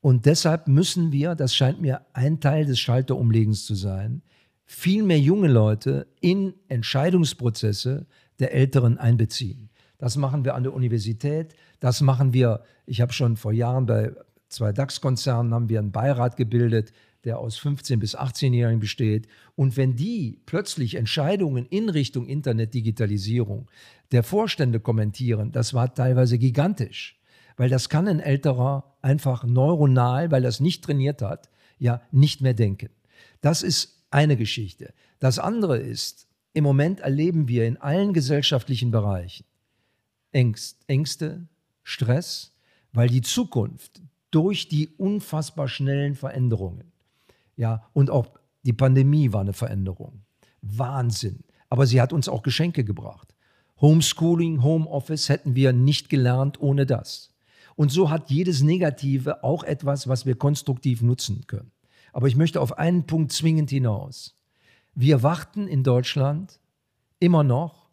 Und 0.00 0.26
deshalb 0.26 0.68
müssen 0.68 1.12
wir, 1.12 1.34
das 1.34 1.54
scheint 1.54 1.80
mir 1.80 2.02
ein 2.12 2.40
Teil 2.40 2.66
des 2.66 2.78
Schalterumlegens 2.78 3.64
zu 3.64 3.74
sein, 3.74 4.22
viel 4.64 5.02
mehr 5.02 5.20
junge 5.20 5.48
Leute 5.48 6.06
in 6.20 6.54
Entscheidungsprozesse 6.68 8.06
der 8.38 8.54
Älteren 8.54 8.98
einbeziehen. 8.98 9.70
Das 9.98 10.16
machen 10.16 10.44
wir 10.44 10.54
an 10.54 10.62
der 10.62 10.74
Universität, 10.74 11.54
das 11.80 12.00
machen 12.00 12.32
wir, 12.32 12.62
ich 12.86 13.00
habe 13.00 13.12
schon 13.12 13.36
vor 13.36 13.52
Jahren 13.52 13.86
bei 13.86 14.12
zwei 14.48 14.72
DAX-Konzernen 14.72 15.52
haben 15.52 15.68
wir 15.68 15.78
einen 15.78 15.92
Beirat 15.92 16.36
gebildet, 16.36 16.92
der 17.24 17.38
aus 17.38 17.58
15- 17.58 17.98
bis 17.98 18.16
18-Jährigen 18.16 18.80
besteht. 18.80 19.26
Und 19.56 19.76
wenn 19.76 19.96
die 19.96 20.40
plötzlich 20.46 20.94
Entscheidungen 20.94 21.66
in 21.66 21.88
Richtung 21.88 22.26
Internetdigitalisierung 22.26 23.70
der 24.12 24.22
Vorstände 24.22 24.80
kommentieren, 24.80 25.52
das 25.52 25.74
war 25.74 25.94
teilweise 25.94 26.38
gigantisch. 26.38 27.18
Weil 27.56 27.68
das 27.68 27.88
kann 27.88 28.08
ein 28.08 28.20
älterer 28.20 28.96
einfach 29.00 29.44
neuronal, 29.44 30.30
weil 30.30 30.44
er 30.44 30.48
es 30.48 30.60
nicht 30.60 30.84
trainiert 30.84 31.22
hat, 31.22 31.48
ja 31.78 32.02
nicht 32.10 32.40
mehr 32.40 32.54
denken. 32.54 32.90
Das 33.40 33.62
ist 33.62 34.04
eine 34.10 34.36
Geschichte. 34.36 34.92
Das 35.18 35.38
andere 35.38 35.78
ist, 35.78 36.28
im 36.52 36.64
Moment 36.64 37.00
erleben 37.00 37.48
wir 37.48 37.66
in 37.66 37.76
allen 37.76 38.12
gesellschaftlichen 38.12 38.90
Bereichen 38.90 39.44
Ängste, 40.32 41.48
Stress, 41.82 42.56
weil 42.92 43.08
die 43.08 43.22
Zukunft 43.22 44.02
durch 44.30 44.68
die 44.68 44.88
unfassbar 44.96 45.68
schnellen 45.68 46.16
Veränderungen, 46.16 46.92
ja, 47.56 47.84
und 47.92 48.10
auch 48.10 48.38
die 48.64 48.72
Pandemie 48.72 49.32
war 49.32 49.40
eine 49.40 49.52
Veränderung. 49.52 50.22
Wahnsinn. 50.62 51.44
Aber 51.68 51.86
sie 51.86 52.00
hat 52.00 52.12
uns 52.12 52.28
auch 52.28 52.42
Geschenke 52.42 52.84
gebracht. 52.84 53.34
Homeschooling, 53.80 54.62
Homeoffice 54.62 55.28
hätten 55.28 55.54
wir 55.54 55.72
nicht 55.72 56.08
gelernt 56.08 56.60
ohne 56.60 56.86
das. 56.86 57.34
Und 57.76 57.90
so 57.90 58.10
hat 58.10 58.30
jedes 58.30 58.62
Negative 58.62 59.42
auch 59.42 59.64
etwas, 59.64 60.08
was 60.08 60.26
wir 60.26 60.36
konstruktiv 60.36 61.02
nutzen 61.02 61.46
können. 61.46 61.72
Aber 62.12 62.28
ich 62.28 62.36
möchte 62.36 62.60
auf 62.60 62.78
einen 62.78 63.06
Punkt 63.06 63.32
zwingend 63.32 63.70
hinaus. 63.70 64.36
Wir 64.94 65.22
warten 65.24 65.66
in 65.66 65.82
Deutschland 65.82 66.60
immer 67.18 67.42
noch, 67.42 67.88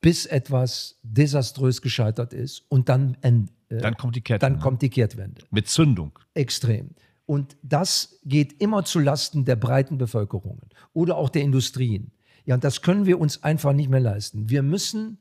bis 0.00 0.26
etwas 0.26 0.98
desaströs 1.02 1.82
gescheitert 1.82 2.32
ist 2.32 2.64
und 2.68 2.88
dann, 2.88 3.16
äh, 3.22 3.78
dann, 3.78 3.96
kommt, 3.96 4.16
die 4.16 4.20
Kehrtwende. 4.20 4.54
dann 4.54 4.62
kommt 4.62 4.82
die 4.82 4.88
Kehrtwende. 4.88 5.42
Mit 5.50 5.68
Zündung. 5.68 6.18
Extrem. 6.34 6.90
Und 7.30 7.56
das 7.62 8.18
geht 8.24 8.60
immer 8.60 8.84
zu 8.84 8.98
Lasten 8.98 9.44
der 9.44 9.54
breiten 9.54 9.98
Bevölkerungen 9.98 10.68
oder 10.92 11.16
auch 11.16 11.28
der 11.28 11.42
Industrien. 11.42 12.10
Ja, 12.44 12.56
und 12.56 12.64
das 12.64 12.82
können 12.82 13.06
wir 13.06 13.20
uns 13.20 13.44
einfach 13.44 13.72
nicht 13.72 13.88
mehr 13.88 14.00
leisten. 14.00 14.50
Wir 14.50 14.64
müssen 14.64 15.16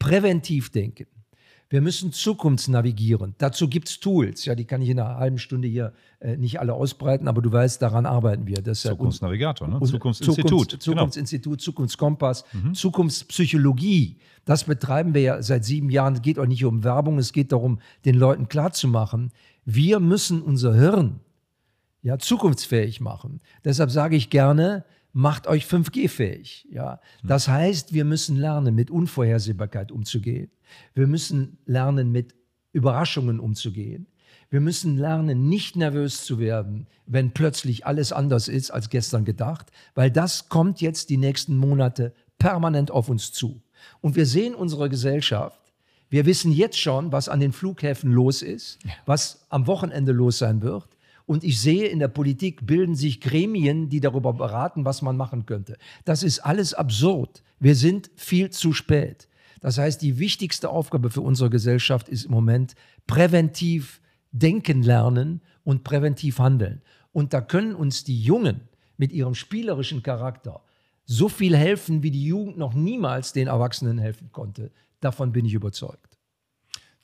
präventiv 0.00 0.70
denken. 0.70 1.06
Wir 1.68 1.80
müssen 1.80 2.10
zukunftsnavigieren. 2.10 3.36
Dazu 3.38 3.68
gibt 3.68 3.88
es 3.88 4.00
Tools. 4.00 4.44
Ja, 4.46 4.56
die 4.56 4.64
kann 4.64 4.82
ich 4.82 4.88
in 4.88 4.98
einer 4.98 5.16
halben 5.16 5.38
Stunde 5.38 5.68
hier 5.68 5.92
äh, 6.18 6.36
nicht 6.36 6.58
alle 6.58 6.74
ausbreiten, 6.74 7.28
aber 7.28 7.40
du 7.40 7.52
weißt, 7.52 7.80
daran 7.80 8.04
arbeiten 8.04 8.48
wir. 8.48 8.60
Das 8.60 8.80
Zukunftsnavigator, 8.80 9.68
ne? 9.68 9.80
Zukunftsinstitut. 9.80 10.50
Zukunft, 10.50 10.82
Zukunftsinstitut, 10.82 11.52
genau. 11.52 11.64
Zukunftskompass, 11.64 12.44
mhm. 12.52 12.74
Zukunftspsychologie. 12.74 14.18
Das 14.44 14.64
betreiben 14.64 15.14
wir 15.14 15.20
ja 15.20 15.40
seit 15.40 15.64
sieben 15.64 15.88
Jahren. 15.88 16.14
Es 16.14 16.22
geht 16.22 16.40
auch 16.40 16.46
nicht 16.46 16.64
um 16.64 16.82
Werbung, 16.82 17.18
es 17.18 17.32
geht 17.32 17.52
darum, 17.52 17.78
den 18.04 18.16
Leuten 18.16 18.48
klarzumachen, 18.48 19.30
wir 19.64 20.00
müssen 20.00 20.42
unser 20.42 20.74
Hirn 20.74 21.20
ja, 22.04 22.18
zukunftsfähig 22.18 23.00
machen. 23.00 23.40
Deshalb 23.64 23.90
sage 23.90 24.14
ich 24.14 24.28
gerne, 24.28 24.84
macht 25.14 25.46
euch 25.46 25.64
5G-fähig. 25.64 26.68
Ja? 26.70 27.00
Hm. 27.22 27.28
Das 27.28 27.48
heißt, 27.48 27.94
wir 27.94 28.04
müssen 28.04 28.36
lernen, 28.36 28.74
mit 28.74 28.90
Unvorhersehbarkeit 28.90 29.90
umzugehen. 29.90 30.50
Wir 30.94 31.06
müssen 31.06 31.58
lernen, 31.64 32.12
mit 32.12 32.34
Überraschungen 32.72 33.40
umzugehen. 33.40 34.06
Wir 34.50 34.60
müssen 34.60 34.98
lernen, 34.98 35.48
nicht 35.48 35.76
nervös 35.76 36.24
zu 36.24 36.38
werden, 36.38 36.86
wenn 37.06 37.32
plötzlich 37.32 37.86
alles 37.86 38.12
anders 38.12 38.48
ist 38.48 38.70
als 38.70 38.90
gestern 38.90 39.24
gedacht, 39.24 39.70
weil 39.94 40.10
das 40.10 40.50
kommt 40.50 40.82
jetzt 40.82 41.08
die 41.08 41.16
nächsten 41.16 41.56
Monate 41.56 42.12
permanent 42.38 42.90
auf 42.90 43.08
uns 43.08 43.32
zu. 43.32 43.62
Und 44.02 44.14
wir 44.14 44.26
sehen 44.26 44.54
unsere 44.54 44.90
Gesellschaft. 44.90 45.58
Wir 46.10 46.26
wissen 46.26 46.52
jetzt 46.52 46.78
schon, 46.78 47.12
was 47.12 47.30
an 47.30 47.40
den 47.40 47.52
Flughäfen 47.52 48.12
los 48.12 48.42
ist, 48.42 48.78
was 49.06 49.46
am 49.48 49.66
Wochenende 49.66 50.12
los 50.12 50.38
sein 50.38 50.60
wird. 50.60 50.93
Und 51.26 51.42
ich 51.42 51.60
sehe, 51.60 51.86
in 51.86 52.00
der 52.00 52.08
Politik 52.08 52.66
bilden 52.66 52.94
sich 52.94 53.20
Gremien, 53.20 53.88
die 53.88 54.00
darüber 54.00 54.34
beraten, 54.34 54.84
was 54.84 55.00
man 55.00 55.16
machen 55.16 55.46
könnte. 55.46 55.78
Das 56.04 56.22
ist 56.22 56.40
alles 56.40 56.74
absurd. 56.74 57.42
Wir 57.58 57.74
sind 57.74 58.10
viel 58.16 58.50
zu 58.50 58.72
spät. 58.72 59.28
Das 59.60 59.78
heißt, 59.78 60.02
die 60.02 60.18
wichtigste 60.18 60.68
Aufgabe 60.68 61.08
für 61.08 61.22
unsere 61.22 61.48
Gesellschaft 61.48 62.10
ist 62.10 62.26
im 62.26 62.32
Moment 62.32 62.74
präventiv 63.06 64.02
denken 64.32 64.82
lernen 64.82 65.40
und 65.62 65.84
präventiv 65.84 66.38
handeln. 66.38 66.82
Und 67.12 67.32
da 67.32 67.40
können 67.40 67.74
uns 67.74 68.04
die 68.04 68.20
Jungen 68.20 68.68
mit 68.98 69.12
ihrem 69.12 69.34
spielerischen 69.34 70.02
Charakter 70.02 70.62
so 71.06 71.28
viel 71.28 71.56
helfen, 71.56 72.02
wie 72.02 72.10
die 72.10 72.26
Jugend 72.26 72.58
noch 72.58 72.74
niemals 72.74 73.32
den 73.32 73.48
Erwachsenen 73.48 73.98
helfen 73.98 74.30
konnte. 74.32 74.70
Davon 75.00 75.32
bin 75.32 75.46
ich 75.46 75.54
überzeugt. 75.54 76.18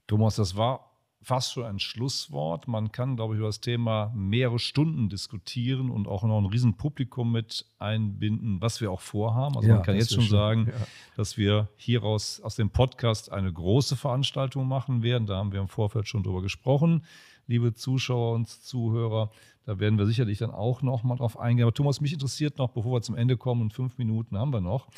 Thomas, 0.07 0.37
das 0.37 0.57
war 0.57 0.90
fast 1.23 1.53
schon 1.53 1.65
ein 1.65 1.79
Schlusswort. 1.79 2.67
Man 2.67 2.93
kann, 2.93 3.17
glaube 3.17 3.35
ich, 3.35 3.39
über 3.39 3.49
das 3.49 3.61
Thema 3.61 4.11
mehrere 4.15 4.59
Stunden 4.59 5.09
diskutieren 5.09 5.91
und 5.91 6.09
auch 6.09 6.23
noch 6.23 6.39
ein 6.39 6.47
Riesenpublikum 6.47 7.31
mit 7.31 7.67
einbinden, 7.79 8.61
was 8.61 8.81
wir 8.81 8.91
auch 8.91 9.01
vorhaben. 9.01 9.57
Also 9.57 9.69
ja, 9.69 9.75
man 9.75 9.83
kann 9.83 9.97
jetzt 9.97 10.15
schon 10.15 10.29
sagen, 10.29 10.69
ja. 10.69 10.87
dass 11.17 11.37
wir 11.37 11.69
hieraus 11.77 12.41
aus 12.41 12.57
dem 12.57 12.71
Podcast 12.71 13.31
eine 13.33 13.53
große 13.53 13.97
Veranstaltung 13.97 14.67
machen 14.67 15.03
werden. 15.03 15.27
Da 15.27 15.37
haben 15.37 15.53
wir 15.53 15.61
im 15.61 15.69
Vorfeld 15.69 16.09
schon 16.09 16.23
drüber 16.23 16.41
gesprochen, 16.41 17.05
liebe 17.47 17.75
Zuschauer 17.75 18.35
und 18.35 18.49
Zuhörer. 18.49 19.31
Da 19.67 19.79
werden 19.79 19.99
wir 19.99 20.07
sicherlich 20.07 20.39
dann 20.39 20.51
auch 20.51 20.81
noch 20.81 21.03
mal 21.03 21.17
drauf 21.17 21.39
eingehen. 21.39 21.65
Aber 21.65 21.75
Thomas, 21.75 22.01
mich 22.01 22.15
interessiert 22.15 22.57
noch, 22.57 22.71
bevor 22.71 22.95
wir 22.95 23.03
zum 23.03 23.15
Ende 23.15 23.37
kommen, 23.37 23.61
und 23.61 23.75
fünf 23.75 23.99
Minuten 23.99 24.39
haben 24.39 24.53
wir 24.53 24.63
noch, 24.63 24.89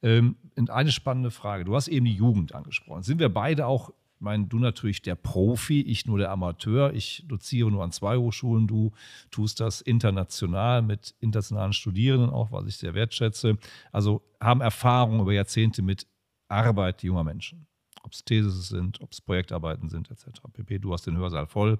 ähm, 0.00 0.36
eine 0.68 0.92
spannende 0.92 1.32
Frage. 1.32 1.64
Du 1.64 1.74
hast 1.74 1.88
eben 1.88 2.06
die 2.06 2.14
Jugend 2.14 2.54
angesprochen. 2.54 3.02
Sind 3.02 3.18
wir 3.18 3.28
beide 3.28 3.66
auch 3.66 3.90
meine, 4.22 4.46
du 4.46 4.58
natürlich 4.58 5.02
der 5.02 5.14
Profi, 5.14 5.82
ich 5.82 6.06
nur 6.06 6.18
der 6.18 6.30
Amateur. 6.30 6.92
Ich 6.94 7.24
doziere 7.26 7.70
nur 7.70 7.84
an 7.84 7.92
zwei 7.92 8.16
Hochschulen, 8.16 8.66
du 8.66 8.92
tust 9.30 9.60
das 9.60 9.80
international 9.80 10.82
mit 10.82 11.14
internationalen 11.20 11.72
Studierenden 11.72 12.30
auch, 12.30 12.52
was 12.52 12.66
ich 12.66 12.76
sehr 12.76 12.94
wertschätze. 12.94 13.58
Also 13.90 14.22
haben 14.40 14.60
Erfahrung 14.60 15.20
über 15.20 15.32
Jahrzehnte 15.32 15.82
mit 15.82 16.06
Arbeit 16.48 17.02
junger 17.02 17.24
Menschen. 17.24 17.66
Ob 18.02 18.12
es 18.12 18.24
Theses 18.24 18.68
sind, 18.68 19.00
ob 19.00 19.12
es 19.12 19.20
Projektarbeiten 19.20 19.88
sind, 19.88 20.10
etc. 20.10 20.26
pp. 20.52 20.78
Du 20.78 20.92
hast 20.92 21.06
den 21.06 21.16
Hörsaal 21.16 21.46
voll. 21.46 21.78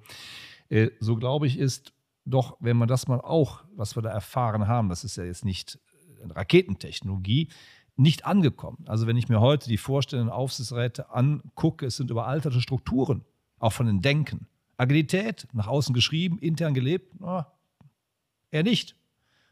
Äh, 0.68 0.90
so 1.00 1.16
glaube 1.16 1.46
ich, 1.46 1.58
ist 1.58 1.92
doch, 2.24 2.56
wenn 2.60 2.76
man 2.76 2.88
das 2.88 3.08
mal 3.08 3.20
auch, 3.20 3.64
was 3.74 3.96
wir 3.96 4.02
da 4.02 4.10
erfahren 4.10 4.68
haben, 4.68 4.88
das 4.88 5.04
ist 5.04 5.16
ja 5.16 5.24
jetzt 5.24 5.44
nicht 5.44 5.78
Raketentechnologie, 6.30 7.48
nicht 7.96 8.24
angekommen. 8.24 8.84
Also 8.86 9.06
wenn 9.06 9.16
ich 9.16 9.28
mir 9.28 9.40
heute 9.40 9.68
die 9.68 9.76
Vorstellenden 9.76 10.32
Aufsichtsräte 10.32 11.10
angucke, 11.10 11.86
es 11.86 11.96
sind 11.96 12.10
überalterte 12.10 12.60
Strukturen, 12.60 13.24
auch 13.58 13.72
von 13.72 13.86
den 13.86 14.00
Denken. 14.00 14.46
Agilität, 14.76 15.46
nach 15.52 15.68
außen 15.68 15.94
geschrieben, 15.94 16.38
intern 16.38 16.74
gelebt, 16.74 17.14
na, 17.20 17.52
eher 18.50 18.62
nicht. 18.62 18.96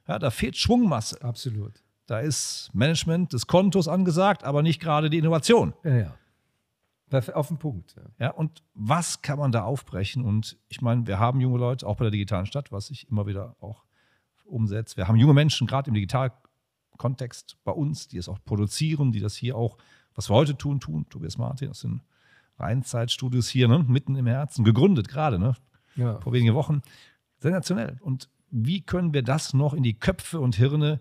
Ja, 0.08 0.18
da 0.18 0.30
fehlt 0.30 0.56
Schwungmasse. 0.56 1.22
Absolut. 1.22 1.82
Da 2.06 2.18
ist 2.18 2.70
Management 2.72 3.32
des 3.32 3.46
Kontos 3.46 3.86
angesagt, 3.86 4.42
aber 4.42 4.62
nicht 4.62 4.80
gerade 4.80 5.10
die 5.10 5.18
Innovation. 5.18 5.74
Ja, 5.84 5.96
ja. 5.96 6.16
Auf 7.34 7.48
den 7.48 7.58
Punkt. 7.58 7.96
Ja. 7.96 8.26
ja. 8.26 8.30
und 8.30 8.62
was 8.74 9.20
kann 9.22 9.38
man 9.38 9.52
da 9.52 9.64
aufbrechen? 9.64 10.24
Und 10.24 10.56
ich 10.68 10.80
meine, 10.80 11.06
wir 11.06 11.18
haben 11.18 11.40
junge 11.40 11.58
Leute, 11.58 11.86
auch 11.86 11.96
bei 11.96 12.04
der 12.04 12.12
digitalen 12.12 12.46
Stadt, 12.46 12.72
was 12.72 12.90
ich 12.90 13.08
immer 13.10 13.26
wieder 13.26 13.56
auch 13.60 13.84
umsetze. 14.44 14.96
Wir 14.96 15.08
haben 15.08 15.16
junge 15.16 15.34
Menschen, 15.34 15.66
gerade 15.66 15.88
im 15.88 15.94
Digital 15.94 16.32
Kontext 17.00 17.56
bei 17.64 17.72
uns, 17.72 18.08
die 18.08 18.18
es 18.18 18.28
auch 18.28 18.38
produzieren, 18.44 19.10
die 19.10 19.20
das 19.20 19.34
hier 19.34 19.56
auch, 19.56 19.78
was 20.14 20.28
wir 20.28 20.34
heute 20.34 20.54
tun, 20.54 20.80
tun. 20.80 21.06
Tobias 21.08 21.38
Martin 21.38 21.68
das 21.68 21.80
sind 21.80 22.02
Rheinzeitstudios 22.58 23.48
hier, 23.48 23.68
ne, 23.68 23.82
mitten 23.88 24.16
im 24.16 24.26
Herzen, 24.26 24.64
gegründet 24.64 25.08
gerade, 25.08 25.38
ne, 25.38 25.56
ja. 25.96 26.20
vor 26.20 26.34
wenigen 26.34 26.54
Wochen. 26.54 26.82
Sensationell. 27.38 27.98
Und 28.02 28.28
wie 28.50 28.82
können 28.82 29.14
wir 29.14 29.22
das 29.22 29.54
noch 29.54 29.72
in 29.72 29.82
die 29.82 29.94
Köpfe 29.94 30.40
und 30.40 30.56
Hirne 30.56 31.00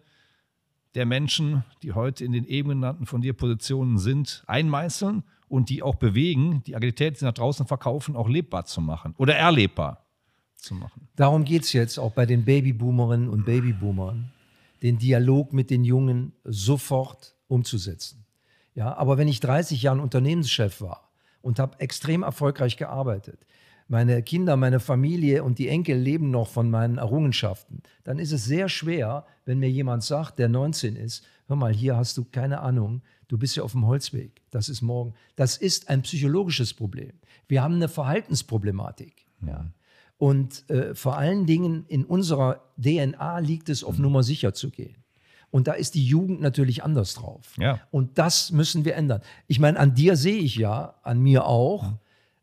der 0.95 1.05
Menschen, 1.05 1.65
die 1.83 1.91
heute 1.91 2.23
in 2.23 2.31
den 2.31 2.45
eben 2.45 2.69
genannten 2.69 3.05
von 3.05 3.19
dir 3.19 3.33
Positionen 3.33 3.97
sind, 3.97 4.45
einmeißeln 4.47 5.23
und 5.49 5.69
die 5.69 5.83
auch 5.83 5.95
bewegen, 5.95 6.63
die 6.65 6.77
Agilität, 6.77 7.15
die 7.15 7.19
sie 7.19 7.25
nach 7.25 7.33
draußen 7.33 7.67
verkaufen, 7.67 8.15
auch 8.15 8.29
lebbar 8.29 8.63
zu 8.63 8.79
machen 8.79 9.15
oder 9.17 9.35
erlebbar 9.35 10.05
zu 10.55 10.75
machen. 10.75 11.09
Darum 11.17 11.43
geht 11.43 11.63
es 11.63 11.73
jetzt 11.73 11.99
auch 11.99 12.13
bei 12.13 12.25
den 12.25 12.45
Babyboomerinnen 12.45 13.27
und 13.27 13.45
Babyboomern 13.45 14.31
den 14.82 14.98
Dialog 14.98 15.54
mit 15.54 15.70
den 15.70 15.84
Jungen 15.84 16.34
sofort 16.44 17.36
umzusetzen. 17.48 18.26
Ja, 18.76 18.96
aber 18.96 19.18
wenn 19.18 19.28
ich 19.28 19.39
30 19.39 19.82
Jahre 19.82 20.02
Unternehmenschef 20.02 20.82
war 20.82 21.12
und 21.42 21.60
habe 21.60 21.80
extrem 21.80 22.24
erfolgreich 22.24 22.78
gearbeitet, 22.78 23.46
meine 23.88 24.22
Kinder, 24.22 24.56
meine 24.56 24.80
Familie 24.80 25.44
und 25.44 25.58
die 25.58 25.68
Enkel 25.68 25.98
leben 25.98 26.30
noch 26.30 26.48
von 26.48 26.70
meinen 26.70 27.00
Errungenschaften, 27.00 27.82
dann 28.04 28.20
ist 28.20 28.32
es 28.32 28.46
sehr 28.46 28.70
schwer, 28.70 29.26
wenn 29.46 29.58
mir 29.58 29.70
jemand 29.70 30.04
sagt, 30.04 30.38
der 30.38 30.48
19 30.48 30.96
ist, 30.96 31.26
hör 31.48 31.56
mal, 31.56 31.74
hier 31.74 31.98
hast 31.98 32.15
du 32.18 32.24
keine 32.24 32.62
Ahnung, 32.62 33.02
du 33.28 33.39
bist 33.39 33.56
ja 33.56 33.63
auf 33.63 33.72
dem 33.72 33.88
Holzweg, 33.88 34.44
das 34.52 34.70
ist 34.70 34.84
morgen. 34.84 35.15
Das 35.36 35.58
ist 35.58 35.89
ein 35.89 36.04
psychologisches 36.04 36.74
Problem. 36.74 37.13
Wir 37.48 37.63
haben 37.63 37.76
eine 37.76 37.89
Verhaltensproblematik. 37.89 39.26
Ja. 39.46 39.65
Und 40.19 40.69
äh, 40.69 40.93
vor 40.93 41.17
allen 41.17 41.45
Dingen 41.45 41.86
in 41.88 42.03
unserer 42.03 42.62
DNA 42.77 43.39
liegt 43.39 43.69
es, 43.69 43.86
auf 43.86 43.97
Nummer 43.97 44.21
sicher 44.21 44.53
zu 44.53 44.69
gehen. 44.69 44.97
Und 45.49 45.67
da 45.67 45.73
ist 45.73 45.95
die 45.95 46.05
Jugend 46.05 46.41
natürlich 46.41 46.84
anders 46.84 47.13
drauf. 47.15 47.55
Ja. 47.58 47.79
Und 47.89 48.17
das 48.17 48.51
müssen 48.51 48.84
wir 48.84 48.95
ändern. 48.95 49.21
Ich 49.47 49.60
meine, 49.60 49.79
an 49.79 49.95
dir 49.95 50.17
sehe 50.17 50.38
ich 50.38 50.58
ja, 50.58 50.95
an 51.03 51.21
mir 51.21 51.45
auch. 51.45 51.93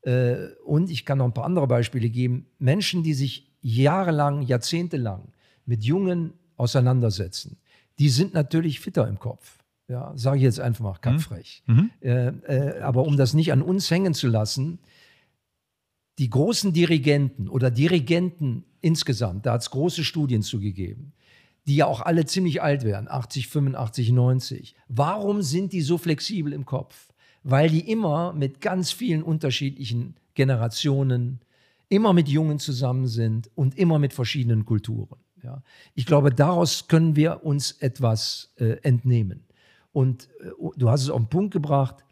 Äh, 0.02 0.36
und 0.64 0.90
ich 0.90 1.04
kann 1.04 1.18
noch 1.18 1.26
ein 1.26 1.34
paar 1.34 1.44
andere 1.44 1.66
Beispiele 1.66 2.08
geben. 2.08 2.46
Menschen, 2.58 3.02
die 3.02 3.12
sich 3.12 3.52
jahrelang, 3.60 4.40
jahrzehntelang 4.40 5.32
mit 5.66 5.84
Jungen 5.84 6.32
auseinandersetzen, 6.56 7.58
die 7.98 8.08
sind 8.08 8.32
natürlich 8.32 8.80
fitter 8.80 9.06
im 9.06 9.18
Kopf. 9.18 9.58
Ja, 9.88 10.12
sage 10.16 10.38
ich 10.38 10.42
jetzt 10.42 10.60
einfach 10.60 10.82
mal 10.82 10.96
kackfrech. 10.98 11.62
Mhm. 11.66 11.90
Äh, 12.00 12.28
äh, 12.28 12.80
aber 12.80 13.04
um 13.04 13.18
das 13.18 13.34
nicht 13.34 13.52
an 13.52 13.60
uns 13.60 13.90
hängen 13.90 14.14
zu 14.14 14.28
lassen, 14.28 14.78
die 16.18 16.30
großen 16.30 16.72
Dirigenten 16.72 17.48
oder 17.48 17.70
Dirigenten 17.70 18.64
insgesamt, 18.80 19.46
da 19.46 19.52
hat 19.52 19.62
es 19.62 19.70
große 19.70 20.04
Studien 20.04 20.42
zugegeben, 20.42 21.12
die 21.66 21.76
ja 21.76 21.86
auch 21.86 22.00
alle 22.00 22.24
ziemlich 22.24 22.62
alt 22.62 22.84
werden, 22.84 23.08
80, 23.08 23.48
85, 23.48 24.12
90. 24.12 24.74
Warum 24.88 25.42
sind 25.42 25.72
die 25.72 25.82
so 25.82 25.98
flexibel 25.98 26.52
im 26.52 26.64
Kopf? 26.64 27.08
Weil 27.42 27.68
die 27.68 27.90
immer 27.90 28.32
mit 28.32 28.60
ganz 28.60 28.92
vielen 28.92 29.22
unterschiedlichen 29.22 30.16
Generationen, 30.34 31.40
immer 31.88 32.12
mit 32.12 32.28
Jungen 32.28 32.58
zusammen 32.58 33.06
sind 33.06 33.50
und 33.54 33.76
immer 33.78 33.98
mit 33.98 34.12
verschiedenen 34.12 34.64
Kulturen. 34.64 35.18
Ja. 35.42 35.62
Ich 35.94 36.06
glaube, 36.06 36.30
daraus 36.32 36.88
können 36.88 37.14
wir 37.14 37.44
uns 37.44 37.72
etwas 37.72 38.52
äh, 38.56 38.78
entnehmen. 38.82 39.44
Und 39.92 40.28
äh, 40.40 40.50
du 40.76 40.90
hast 40.90 41.02
es 41.02 41.10
auf 41.10 41.20
den 41.20 41.28
Punkt 41.28 41.52
gebracht, 41.52 42.04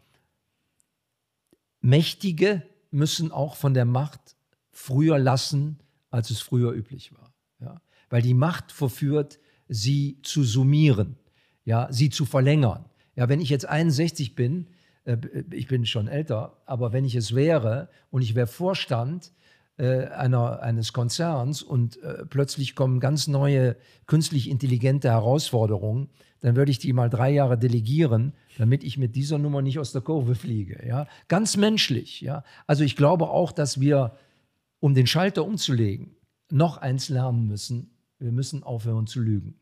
Mächtige 1.81 2.63
müssen 2.95 3.31
auch 3.31 3.55
von 3.55 3.73
der 3.73 3.85
Macht 3.85 4.35
früher 4.71 5.19
lassen, 5.19 5.79
als 6.09 6.29
es 6.31 6.41
früher 6.41 6.71
üblich 6.71 7.13
war. 7.13 7.33
Ja? 7.59 7.81
Weil 8.09 8.21
die 8.21 8.33
Macht 8.33 8.71
verführt, 8.71 9.39
sie 9.67 10.19
zu 10.23 10.43
summieren, 10.43 11.17
ja, 11.63 11.87
sie 11.91 12.09
zu 12.09 12.25
verlängern. 12.25 12.85
Ja, 13.15 13.29
wenn 13.29 13.41
ich 13.41 13.49
jetzt 13.49 13.65
61 13.65 14.35
bin, 14.35 14.67
äh, 15.05 15.17
ich 15.51 15.67
bin 15.67 15.85
schon 15.85 16.07
älter, 16.07 16.61
aber 16.65 16.93
wenn 16.93 17.05
ich 17.05 17.15
es 17.15 17.33
wäre 17.33 17.89
und 18.11 18.21
ich 18.21 18.35
wäre 18.35 18.47
Vorstand 18.47 19.31
äh, 19.77 20.05
einer, 20.07 20.61
eines 20.61 20.93
Konzerns 20.93 21.61
und 21.61 22.01
äh, 22.01 22.25
plötzlich 22.25 22.75
kommen 22.75 22.99
ganz 22.99 23.27
neue 23.27 23.75
künstlich 24.05 24.49
intelligente 24.49 25.09
Herausforderungen, 25.09 26.09
dann 26.39 26.55
würde 26.55 26.71
ich 26.71 26.79
die 26.79 26.93
mal 26.93 27.09
drei 27.09 27.31
Jahre 27.31 27.57
delegieren, 27.57 28.33
damit 28.57 28.83
ich 28.83 28.97
mit 28.97 29.15
dieser 29.15 29.37
Nummer 29.37 29.61
nicht 29.61 29.79
aus 29.79 29.91
der 29.91 30.01
Kurve 30.01 30.35
fliege. 30.35 30.85
Ja? 30.87 31.07
Ganz 31.27 31.57
menschlich. 31.57 32.21
Ja? 32.21 32.43
Also 32.67 32.83
ich 32.83 32.95
glaube 32.95 33.29
auch, 33.29 33.51
dass 33.51 33.79
wir, 33.79 34.15
um 34.79 34.93
den 34.93 35.07
Schalter 35.07 35.43
umzulegen, 35.43 36.15
noch 36.49 36.77
eins 36.77 37.09
lernen 37.09 37.47
müssen. 37.47 37.89
Wir 38.19 38.31
müssen 38.31 38.63
aufhören 38.63 39.07
zu 39.07 39.19
lügen. 39.19 39.55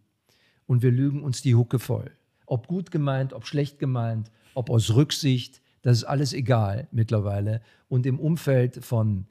Und 0.66 0.82
wir 0.84 0.92
lügen 0.92 1.24
uns 1.24 1.42
die 1.42 1.56
Hucke 1.56 1.80
voll. 1.80 2.12
Ob 2.46 2.68
gut 2.68 2.92
gemeint, 2.92 3.34
ob 3.34 3.48
schlecht 3.48 3.80
gemeint, 3.80 4.30
ob 4.54 4.70
aus 4.70 4.94
Rücksicht, 4.94 5.62
das 5.82 5.98
ist 5.98 6.04
alles 6.04 6.34
egal 6.34 6.88
mittlerweile. 6.92 7.62
Und 7.88 8.06
im 8.06 8.20
Umfeld 8.20 8.84
von 8.84 9.26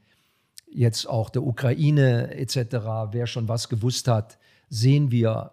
jetzt 0.74 1.06
auch 1.06 1.30
der 1.30 1.42
Ukraine 1.42 2.34
etc., 2.34 2.76
wer 3.10 3.26
schon 3.26 3.48
was 3.48 3.68
gewusst 3.68 4.08
hat, 4.08 4.38
sehen 4.68 5.10
wir, 5.10 5.52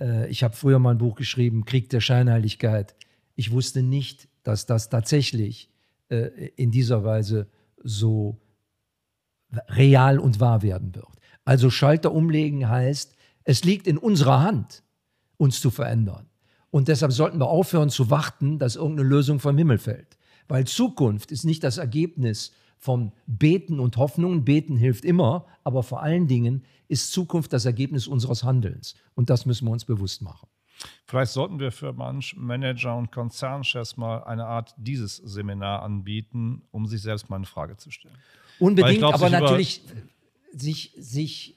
äh, 0.00 0.28
ich 0.28 0.42
habe 0.42 0.54
früher 0.54 0.78
mal 0.78 0.92
ein 0.92 0.98
Buch 0.98 1.16
geschrieben, 1.16 1.64
Krieg 1.64 1.90
der 1.90 2.00
Scheinheiligkeit. 2.00 2.94
Ich 3.34 3.50
wusste 3.50 3.82
nicht, 3.82 4.28
dass 4.42 4.66
das 4.66 4.88
tatsächlich 4.88 5.70
äh, 6.08 6.50
in 6.56 6.70
dieser 6.70 7.04
Weise 7.04 7.48
so 7.82 8.40
real 9.68 10.18
und 10.18 10.40
wahr 10.40 10.62
werden 10.62 10.94
wird. 10.94 11.06
Also 11.44 11.70
Schalter 11.70 12.12
umlegen 12.12 12.68
heißt, 12.68 13.14
es 13.44 13.64
liegt 13.64 13.86
in 13.86 13.98
unserer 13.98 14.42
Hand, 14.42 14.82
uns 15.36 15.60
zu 15.60 15.70
verändern. 15.70 16.26
Und 16.70 16.88
deshalb 16.88 17.12
sollten 17.12 17.38
wir 17.38 17.48
aufhören 17.48 17.90
zu 17.90 18.10
warten, 18.10 18.58
dass 18.58 18.76
irgendeine 18.76 19.08
Lösung 19.08 19.38
vom 19.38 19.56
Himmel 19.56 19.78
fällt. 19.78 20.16
Weil 20.48 20.66
Zukunft 20.66 21.30
ist 21.30 21.44
nicht 21.44 21.62
das 21.62 21.78
Ergebnis 21.78 22.52
vom 22.84 23.12
Beten 23.26 23.80
und 23.80 23.96
Hoffnungen. 23.96 24.44
Beten 24.44 24.76
hilft 24.76 25.06
immer, 25.06 25.46
aber 25.64 25.82
vor 25.82 26.02
allen 26.02 26.28
Dingen 26.28 26.66
ist 26.86 27.12
Zukunft 27.12 27.54
das 27.54 27.64
Ergebnis 27.64 28.06
unseres 28.06 28.44
Handelns. 28.44 28.94
Und 29.14 29.30
das 29.30 29.46
müssen 29.46 29.66
wir 29.66 29.72
uns 29.72 29.86
bewusst 29.86 30.20
machen. 30.20 30.46
Vielleicht 31.06 31.32
sollten 31.32 31.58
wir 31.58 31.72
für 31.72 31.94
manch 31.94 32.36
Manager 32.36 32.94
und 32.94 33.10
Konzernchefs 33.10 33.96
mal 33.96 34.22
eine 34.24 34.44
Art 34.44 34.74
dieses 34.76 35.16
Seminar 35.16 35.82
anbieten, 35.82 36.60
um 36.72 36.86
sich 36.86 37.00
selbst 37.00 37.30
mal 37.30 37.36
eine 37.36 37.46
Frage 37.46 37.78
zu 37.78 37.90
stellen. 37.90 38.18
Unbedingt, 38.58 38.98
glaub, 38.98 39.14
aber 39.14 39.30
natürlich 39.30 39.80
sich, 40.52 40.92
sich 40.98 41.56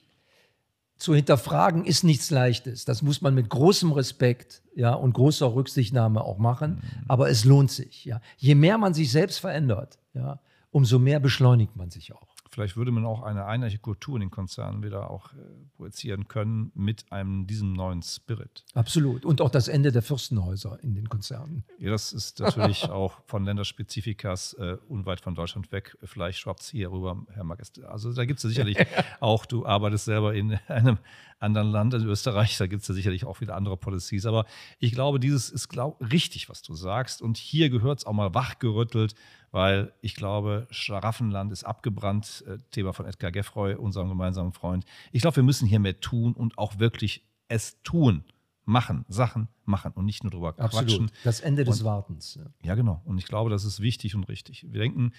zu 0.97 1.13
hinterfragen 1.13 1.83
ist 1.83 2.05
nichts 2.05 2.31
Leichtes. 2.31 2.85
Das 2.85 3.01
muss 3.01 3.21
man 3.21 3.35
mit 3.35 3.49
großem 3.49 3.91
Respekt 3.91 4.61
ja, 4.75 4.93
und 4.93 5.11
großer 5.11 5.53
Rücksichtnahme 5.53 6.21
auch 6.21 6.37
machen. 6.37 6.75
Mhm. 6.75 7.03
Aber 7.09 7.29
es 7.29 7.43
lohnt 7.43 7.69
sich. 7.69 8.05
Ja. 8.05 8.21
Je 8.37 8.55
mehr 8.55 8.77
man 8.77 8.93
sich 8.93 9.11
selbst 9.11 9.39
verändert, 9.39 9.99
ja, 10.13 10.39
umso 10.71 10.99
mehr 10.99 11.19
beschleunigt 11.19 11.75
man 11.75 11.89
sich 11.89 12.13
auch. 12.13 12.37
Vielleicht 12.57 12.75
würde 12.75 12.91
man 12.91 13.05
auch 13.05 13.21
eine 13.21 13.45
einheitliche 13.45 13.79
Kultur 13.79 14.15
in 14.15 14.21
den 14.21 14.31
Konzernen 14.31 14.81
wieder 14.81 15.11
auch 15.11 15.31
äh, 15.33 15.35
projizieren 15.75 16.27
können 16.27 16.71
mit 16.73 17.11
einem 17.11 17.45
diesem 17.45 17.73
neuen 17.73 18.01
Spirit. 18.01 18.65
Absolut. 18.73 19.25
Und 19.25 19.41
auch 19.41 19.51
das 19.51 19.67
Ende 19.67 19.91
der 19.91 20.01
Fürstenhäuser 20.01 20.79
in 20.81 20.95
den 20.95 21.07
Konzernen. 21.07 21.65
Ja, 21.77 21.91
das 21.91 22.13
ist 22.13 22.39
natürlich 22.39 22.83
auch 22.89 23.21
von 23.27 23.45
Länderspezifikas 23.45 24.53
äh, 24.53 24.77
unweit 24.87 25.21
von 25.21 25.35
Deutschland 25.35 25.71
weg. 25.71 25.97
Vielleicht 26.03 26.39
schwappt 26.39 26.61
es 26.61 26.69
hier 26.69 26.91
rüber, 26.91 27.23
Herr 27.33 27.43
Magist. 27.43 27.83
Also 27.83 28.11
da 28.13 28.25
gibt 28.25 28.43
es 28.43 28.49
sicherlich 28.49 28.77
auch, 29.19 29.45
du 29.45 29.65
arbeitest 29.65 30.05
selber 30.05 30.33
in 30.33 30.53
einem 30.67 30.97
anderen 31.39 31.71
Land, 31.71 31.93
in 31.93 32.05
Österreich, 32.05 32.57
da 32.57 32.67
gibt 32.67 32.81
es 32.81 32.87
ja 32.87 32.95
sicherlich 32.95 33.25
auch 33.25 33.41
wieder 33.41 33.55
andere 33.55 33.77
Policies. 33.77 34.25
Aber 34.25 34.45
ich 34.79 34.91
glaube, 34.91 35.19
dieses 35.19 35.49
ist 35.49 35.69
glaub, 35.69 36.01
richtig, 36.11 36.49
was 36.49 36.61
du 36.61 36.73
sagst. 36.73 37.21
Und 37.21 37.37
hier 37.37 37.69
gehört 37.69 37.99
es 37.99 38.05
auch 38.05 38.13
mal 38.13 38.33
wachgerüttelt 38.33 39.15
weil 39.51 39.93
ich 40.01 40.15
glaube, 40.15 40.67
Schlaraffenland 40.71 41.51
ist 41.51 41.63
abgebrannt. 41.63 42.43
Äh, 42.47 42.59
Thema 42.71 42.93
von 42.93 43.05
Edgar 43.05 43.31
Geffroy, 43.31 43.75
unserem 43.75 44.09
gemeinsamen 44.09 44.51
Freund. 44.51 44.85
Ich 45.11 45.21
glaube, 45.21 45.37
wir 45.37 45.43
müssen 45.43 45.67
hier 45.67 45.79
mehr 45.79 45.99
tun 45.99 46.33
und 46.33 46.57
auch 46.57 46.79
wirklich 46.79 47.23
es 47.47 47.81
tun. 47.83 48.23
Machen, 48.65 49.05
Sachen 49.07 49.47
machen 49.63 49.93
und 49.93 50.03
nicht 50.03 50.23
nur 50.23 50.31
drüber 50.31 50.51
quatschen. 50.51 50.79
Absolut. 50.79 51.11
Das 51.23 51.39
Ende 51.39 51.63
des 51.63 51.79
und, 51.79 51.85
Wartens. 51.85 52.35
Ja. 52.35 52.45
ja, 52.63 52.75
genau. 52.75 53.01
Und 53.05 53.17
ich 53.17 53.25
glaube, 53.25 53.49
das 53.49 53.63
ist 53.63 53.79
wichtig 53.79 54.13
und 54.13 54.25
richtig. 54.25 54.65
Wir 54.69 54.81
denken, 54.81 55.13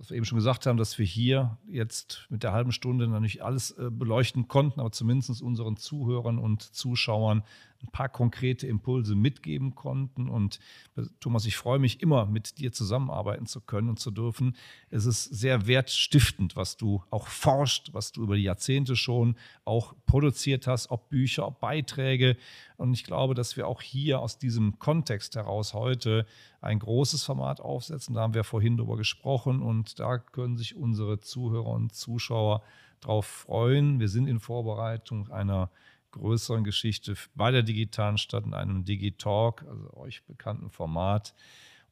was 0.00 0.08
wir 0.08 0.16
eben 0.16 0.24
schon 0.24 0.38
gesagt 0.38 0.64
haben, 0.64 0.78
dass 0.78 0.98
wir 0.98 1.04
hier 1.04 1.58
jetzt 1.68 2.26
mit 2.30 2.42
der 2.42 2.52
halben 2.52 2.72
Stunde 2.72 3.06
noch 3.06 3.20
nicht 3.20 3.42
alles 3.42 3.72
äh, 3.72 3.90
beleuchten 3.90 4.48
konnten, 4.48 4.80
aber 4.80 4.90
zumindest 4.92 5.42
unseren 5.42 5.76
Zuhörern 5.76 6.38
und 6.38 6.62
Zuschauern 6.62 7.42
ein 7.82 7.90
paar 7.92 8.08
konkrete 8.08 8.66
Impulse 8.66 9.14
mitgeben 9.14 9.74
konnten. 9.74 10.28
Und 10.28 10.58
äh, 10.96 11.02
Thomas, 11.20 11.46
ich 11.46 11.56
freue 11.56 11.78
mich 11.78 12.02
immer, 12.02 12.26
mit 12.26 12.58
dir 12.58 12.72
zusammenarbeiten 12.72 13.46
zu 13.46 13.60
können 13.60 13.88
und 13.88 13.98
zu 13.98 14.10
dürfen. 14.10 14.56
Es 14.90 15.06
ist 15.06 15.24
sehr 15.24 15.66
wertstiftend, 15.66 16.56
was 16.56 16.76
du 16.76 17.02
auch 17.10 17.28
forscht, 17.28 17.92
was 17.92 18.12
du 18.12 18.22
über 18.22 18.36
die 18.36 18.42
Jahrzehnte 18.42 18.96
schon 18.96 19.36
auch 19.64 19.94
produziert 20.06 20.66
hast, 20.66 20.90
ob 20.90 21.08
Bücher, 21.08 21.46
ob 21.46 21.60
Beiträge. 21.60 22.36
Und 22.76 22.92
ich 22.92 23.04
glaube, 23.04 23.34
dass 23.34 23.56
wir 23.56 23.66
auch 23.66 23.82
hier 23.82 24.20
aus 24.20 24.38
diesem 24.38 24.78
Kontext 24.78 25.36
heraus 25.36 25.74
heute 25.74 26.26
ein 26.60 26.78
großes 26.78 27.24
Format 27.24 27.60
aufsetzen. 27.60 28.14
Da 28.14 28.22
haben 28.22 28.34
wir 28.34 28.44
vorhin 28.44 28.76
drüber 28.76 28.96
gesprochen 28.96 29.62
und 29.62 29.98
da 29.98 30.18
können 30.18 30.56
sich 30.56 30.76
unsere 30.76 31.20
Zuhörer 31.20 31.68
und 31.70 31.94
Zuschauer 31.94 32.62
drauf 33.00 33.26
freuen. 33.26 34.00
Wir 34.00 34.08
sind 34.08 34.26
in 34.26 34.40
Vorbereitung 34.40 35.30
einer 35.30 35.70
größeren 36.12 36.64
Geschichte 36.64 37.14
bei 37.34 37.50
der 37.50 37.62
digitalen 37.62 38.18
Stadt 38.18 38.46
in 38.46 38.54
einem 38.54 38.84
Digitalk, 38.84 39.64
also 39.68 39.92
euch 39.94 40.24
bekannten 40.24 40.70
Format. 40.70 41.34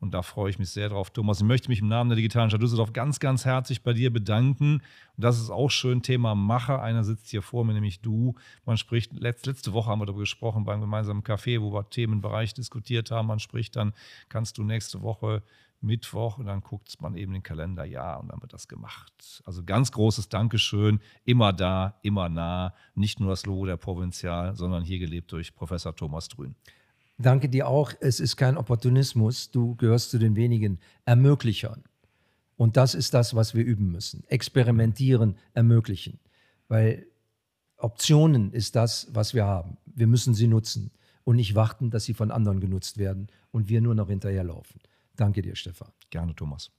Und 0.00 0.14
da 0.14 0.22
freue 0.22 0.50
ich 0.50 0.58
mich 0.58 0.70
sehr 0.70 0.88
drauf, 0.90 1.10
Thomas. 1.10 1.38
Ich 1.38 1.46
möchte 1.46 1.68
mich 1.68 1.80
im 1.80 1.88
Namen 1.88 2.10
der 2.10 2.16
digitalen 2.16 2.50
Stadt 2.50 2.62
Düsseldorf 2.62 2.92
ganz, 2.92 3.18
ganz 3.18 3.44
herzlich 3.44 3.82
bei 3.82 3.92
dir 3.92 4.12
bedanken. 4.12 4.74
Und 4.74 4.82
das 5.16 5.40
ist 5.40 5.50
auch 5.50 5.70
schön, 5.70 6.02
Thema 6.02 6.36
Macher. 6.36 6.80
Einer 6.80 7.02
sitzt 7.02 7.28
hier 7.30 7.42
vor 7.42 7.64
mir, 7.64 7.74
nämlich 7.74 8.00
du. 8.00 8.34
Man 8.64 8.76
spricht, 8.76 9.12
letzte 9.12 9.72
Woche 9.72 9.90
haben 9.90 10.00
wir 10.00 10.06
darüber 10.06 10.20
gesprochen 10.20 10.64
beim 10.64 10.80
gemeinsamen 10.80 11.22
Café, 11.22 11.60
wo 11.60 11.72
wir 11.72 11.90
Themenbereich 11.90 12.54
diskutiert 12.54 13.10
haben. 13.10 13.26
Man 13.26 13.40
spricht 13.40 13.74
dann, 13.74 13.92
kannst 14.28 14.58
du 14.58 14.62
nächste 14.62 15.02
Woche 15.02 15.42
Mittwoch 15.80 16.38
und 16.38 16.46
dann 16.46 16.60
guckt 16.60 17.00
man 17.00 17.16
eben 17.16 17.32
den 17.32 17.42
Kalender, 17.42 17.84
ja, 17.84 18.16
und 18.16 18.28
dann 18.28 18.40
wird 18.40 18.52
das 18.52 18.68
gemacht. 18.68 19.42
Also 19.44 19.62
ganz 19.64 19.92
großes 19.92 20.28
Dankeschön, 20.28 21.00
immer 21.24 21.52
da, 21.52 21.98
immer 22.02 22.28
nah, 22.28 22.74
nicht 22.94 23.20
nur 23.20 23.30
das 23.30 23.46
Logo 23.46 23.66
der 23.66 23.76
Provinzial, 23.76 24.56
sondern 24.56 24.82
hier 24.82 24.98
gelebt 24.98 25.30
durch 25.32 25.54
Professor 25.54 25.94
Thomas 25.94 26.28
Drün. 26.28 26.54
Danke 27.18 27.48
dir 27.48 27.66
auch. 27.66 27.92
Es 28.00 28.20
ist 28.20 28.36
kein 28.36 28.56
Opportunismus, 28.56 29.50
du 29.50 29.74
gehörst 29.76 30.10
zu 30.10 30.18
den 30.18 30.36
wenigen 30.36 30.78
Ermöglichern. 31.04 31.82
Und 32.56 32.76
das 32.76 32.94
ist 32.94 33.14
das, 33.14 33.34
was 33.34 33.54
wir 33.54 33.64
üben 33.64 33.90
müssen. 33.90 34.24
Experimentieren, 34.28 35.36
ermöglichen. 35.52 36.18
Weil 36.68 37.06
Optionen 37.76 38.52
ist 38.52 38.74
das, 38.76 39.08
was 39.12 39.32
wir 39.32 39.44
haben. 39.46 39.78
Wir 39.86 40.08
müssen 40.08 40.34
sie 40.34 40.48
nutzen 40.48 40.90
und 41.24 41.36
nicht 41.36 41.54
warten, 41.54 41.90
dass 41.90 42.04
sie 42.04 42.14
von 42.14 42.30
anderen 42.30 42.60
genutzt 42.60 42.98
werden 42.98 43.28
und 43.52 43.68
wir 43.68 43.80
nur 43.80 43.94
noch 43.94 44.08
hinterherlaufen. 44.08 44.80
Danke 45.18 45.42
dir, 45.42 45.56
Stefan. 45.56 45.92
Gerne, 46.10 46.34
Thomas. 46.34 46.70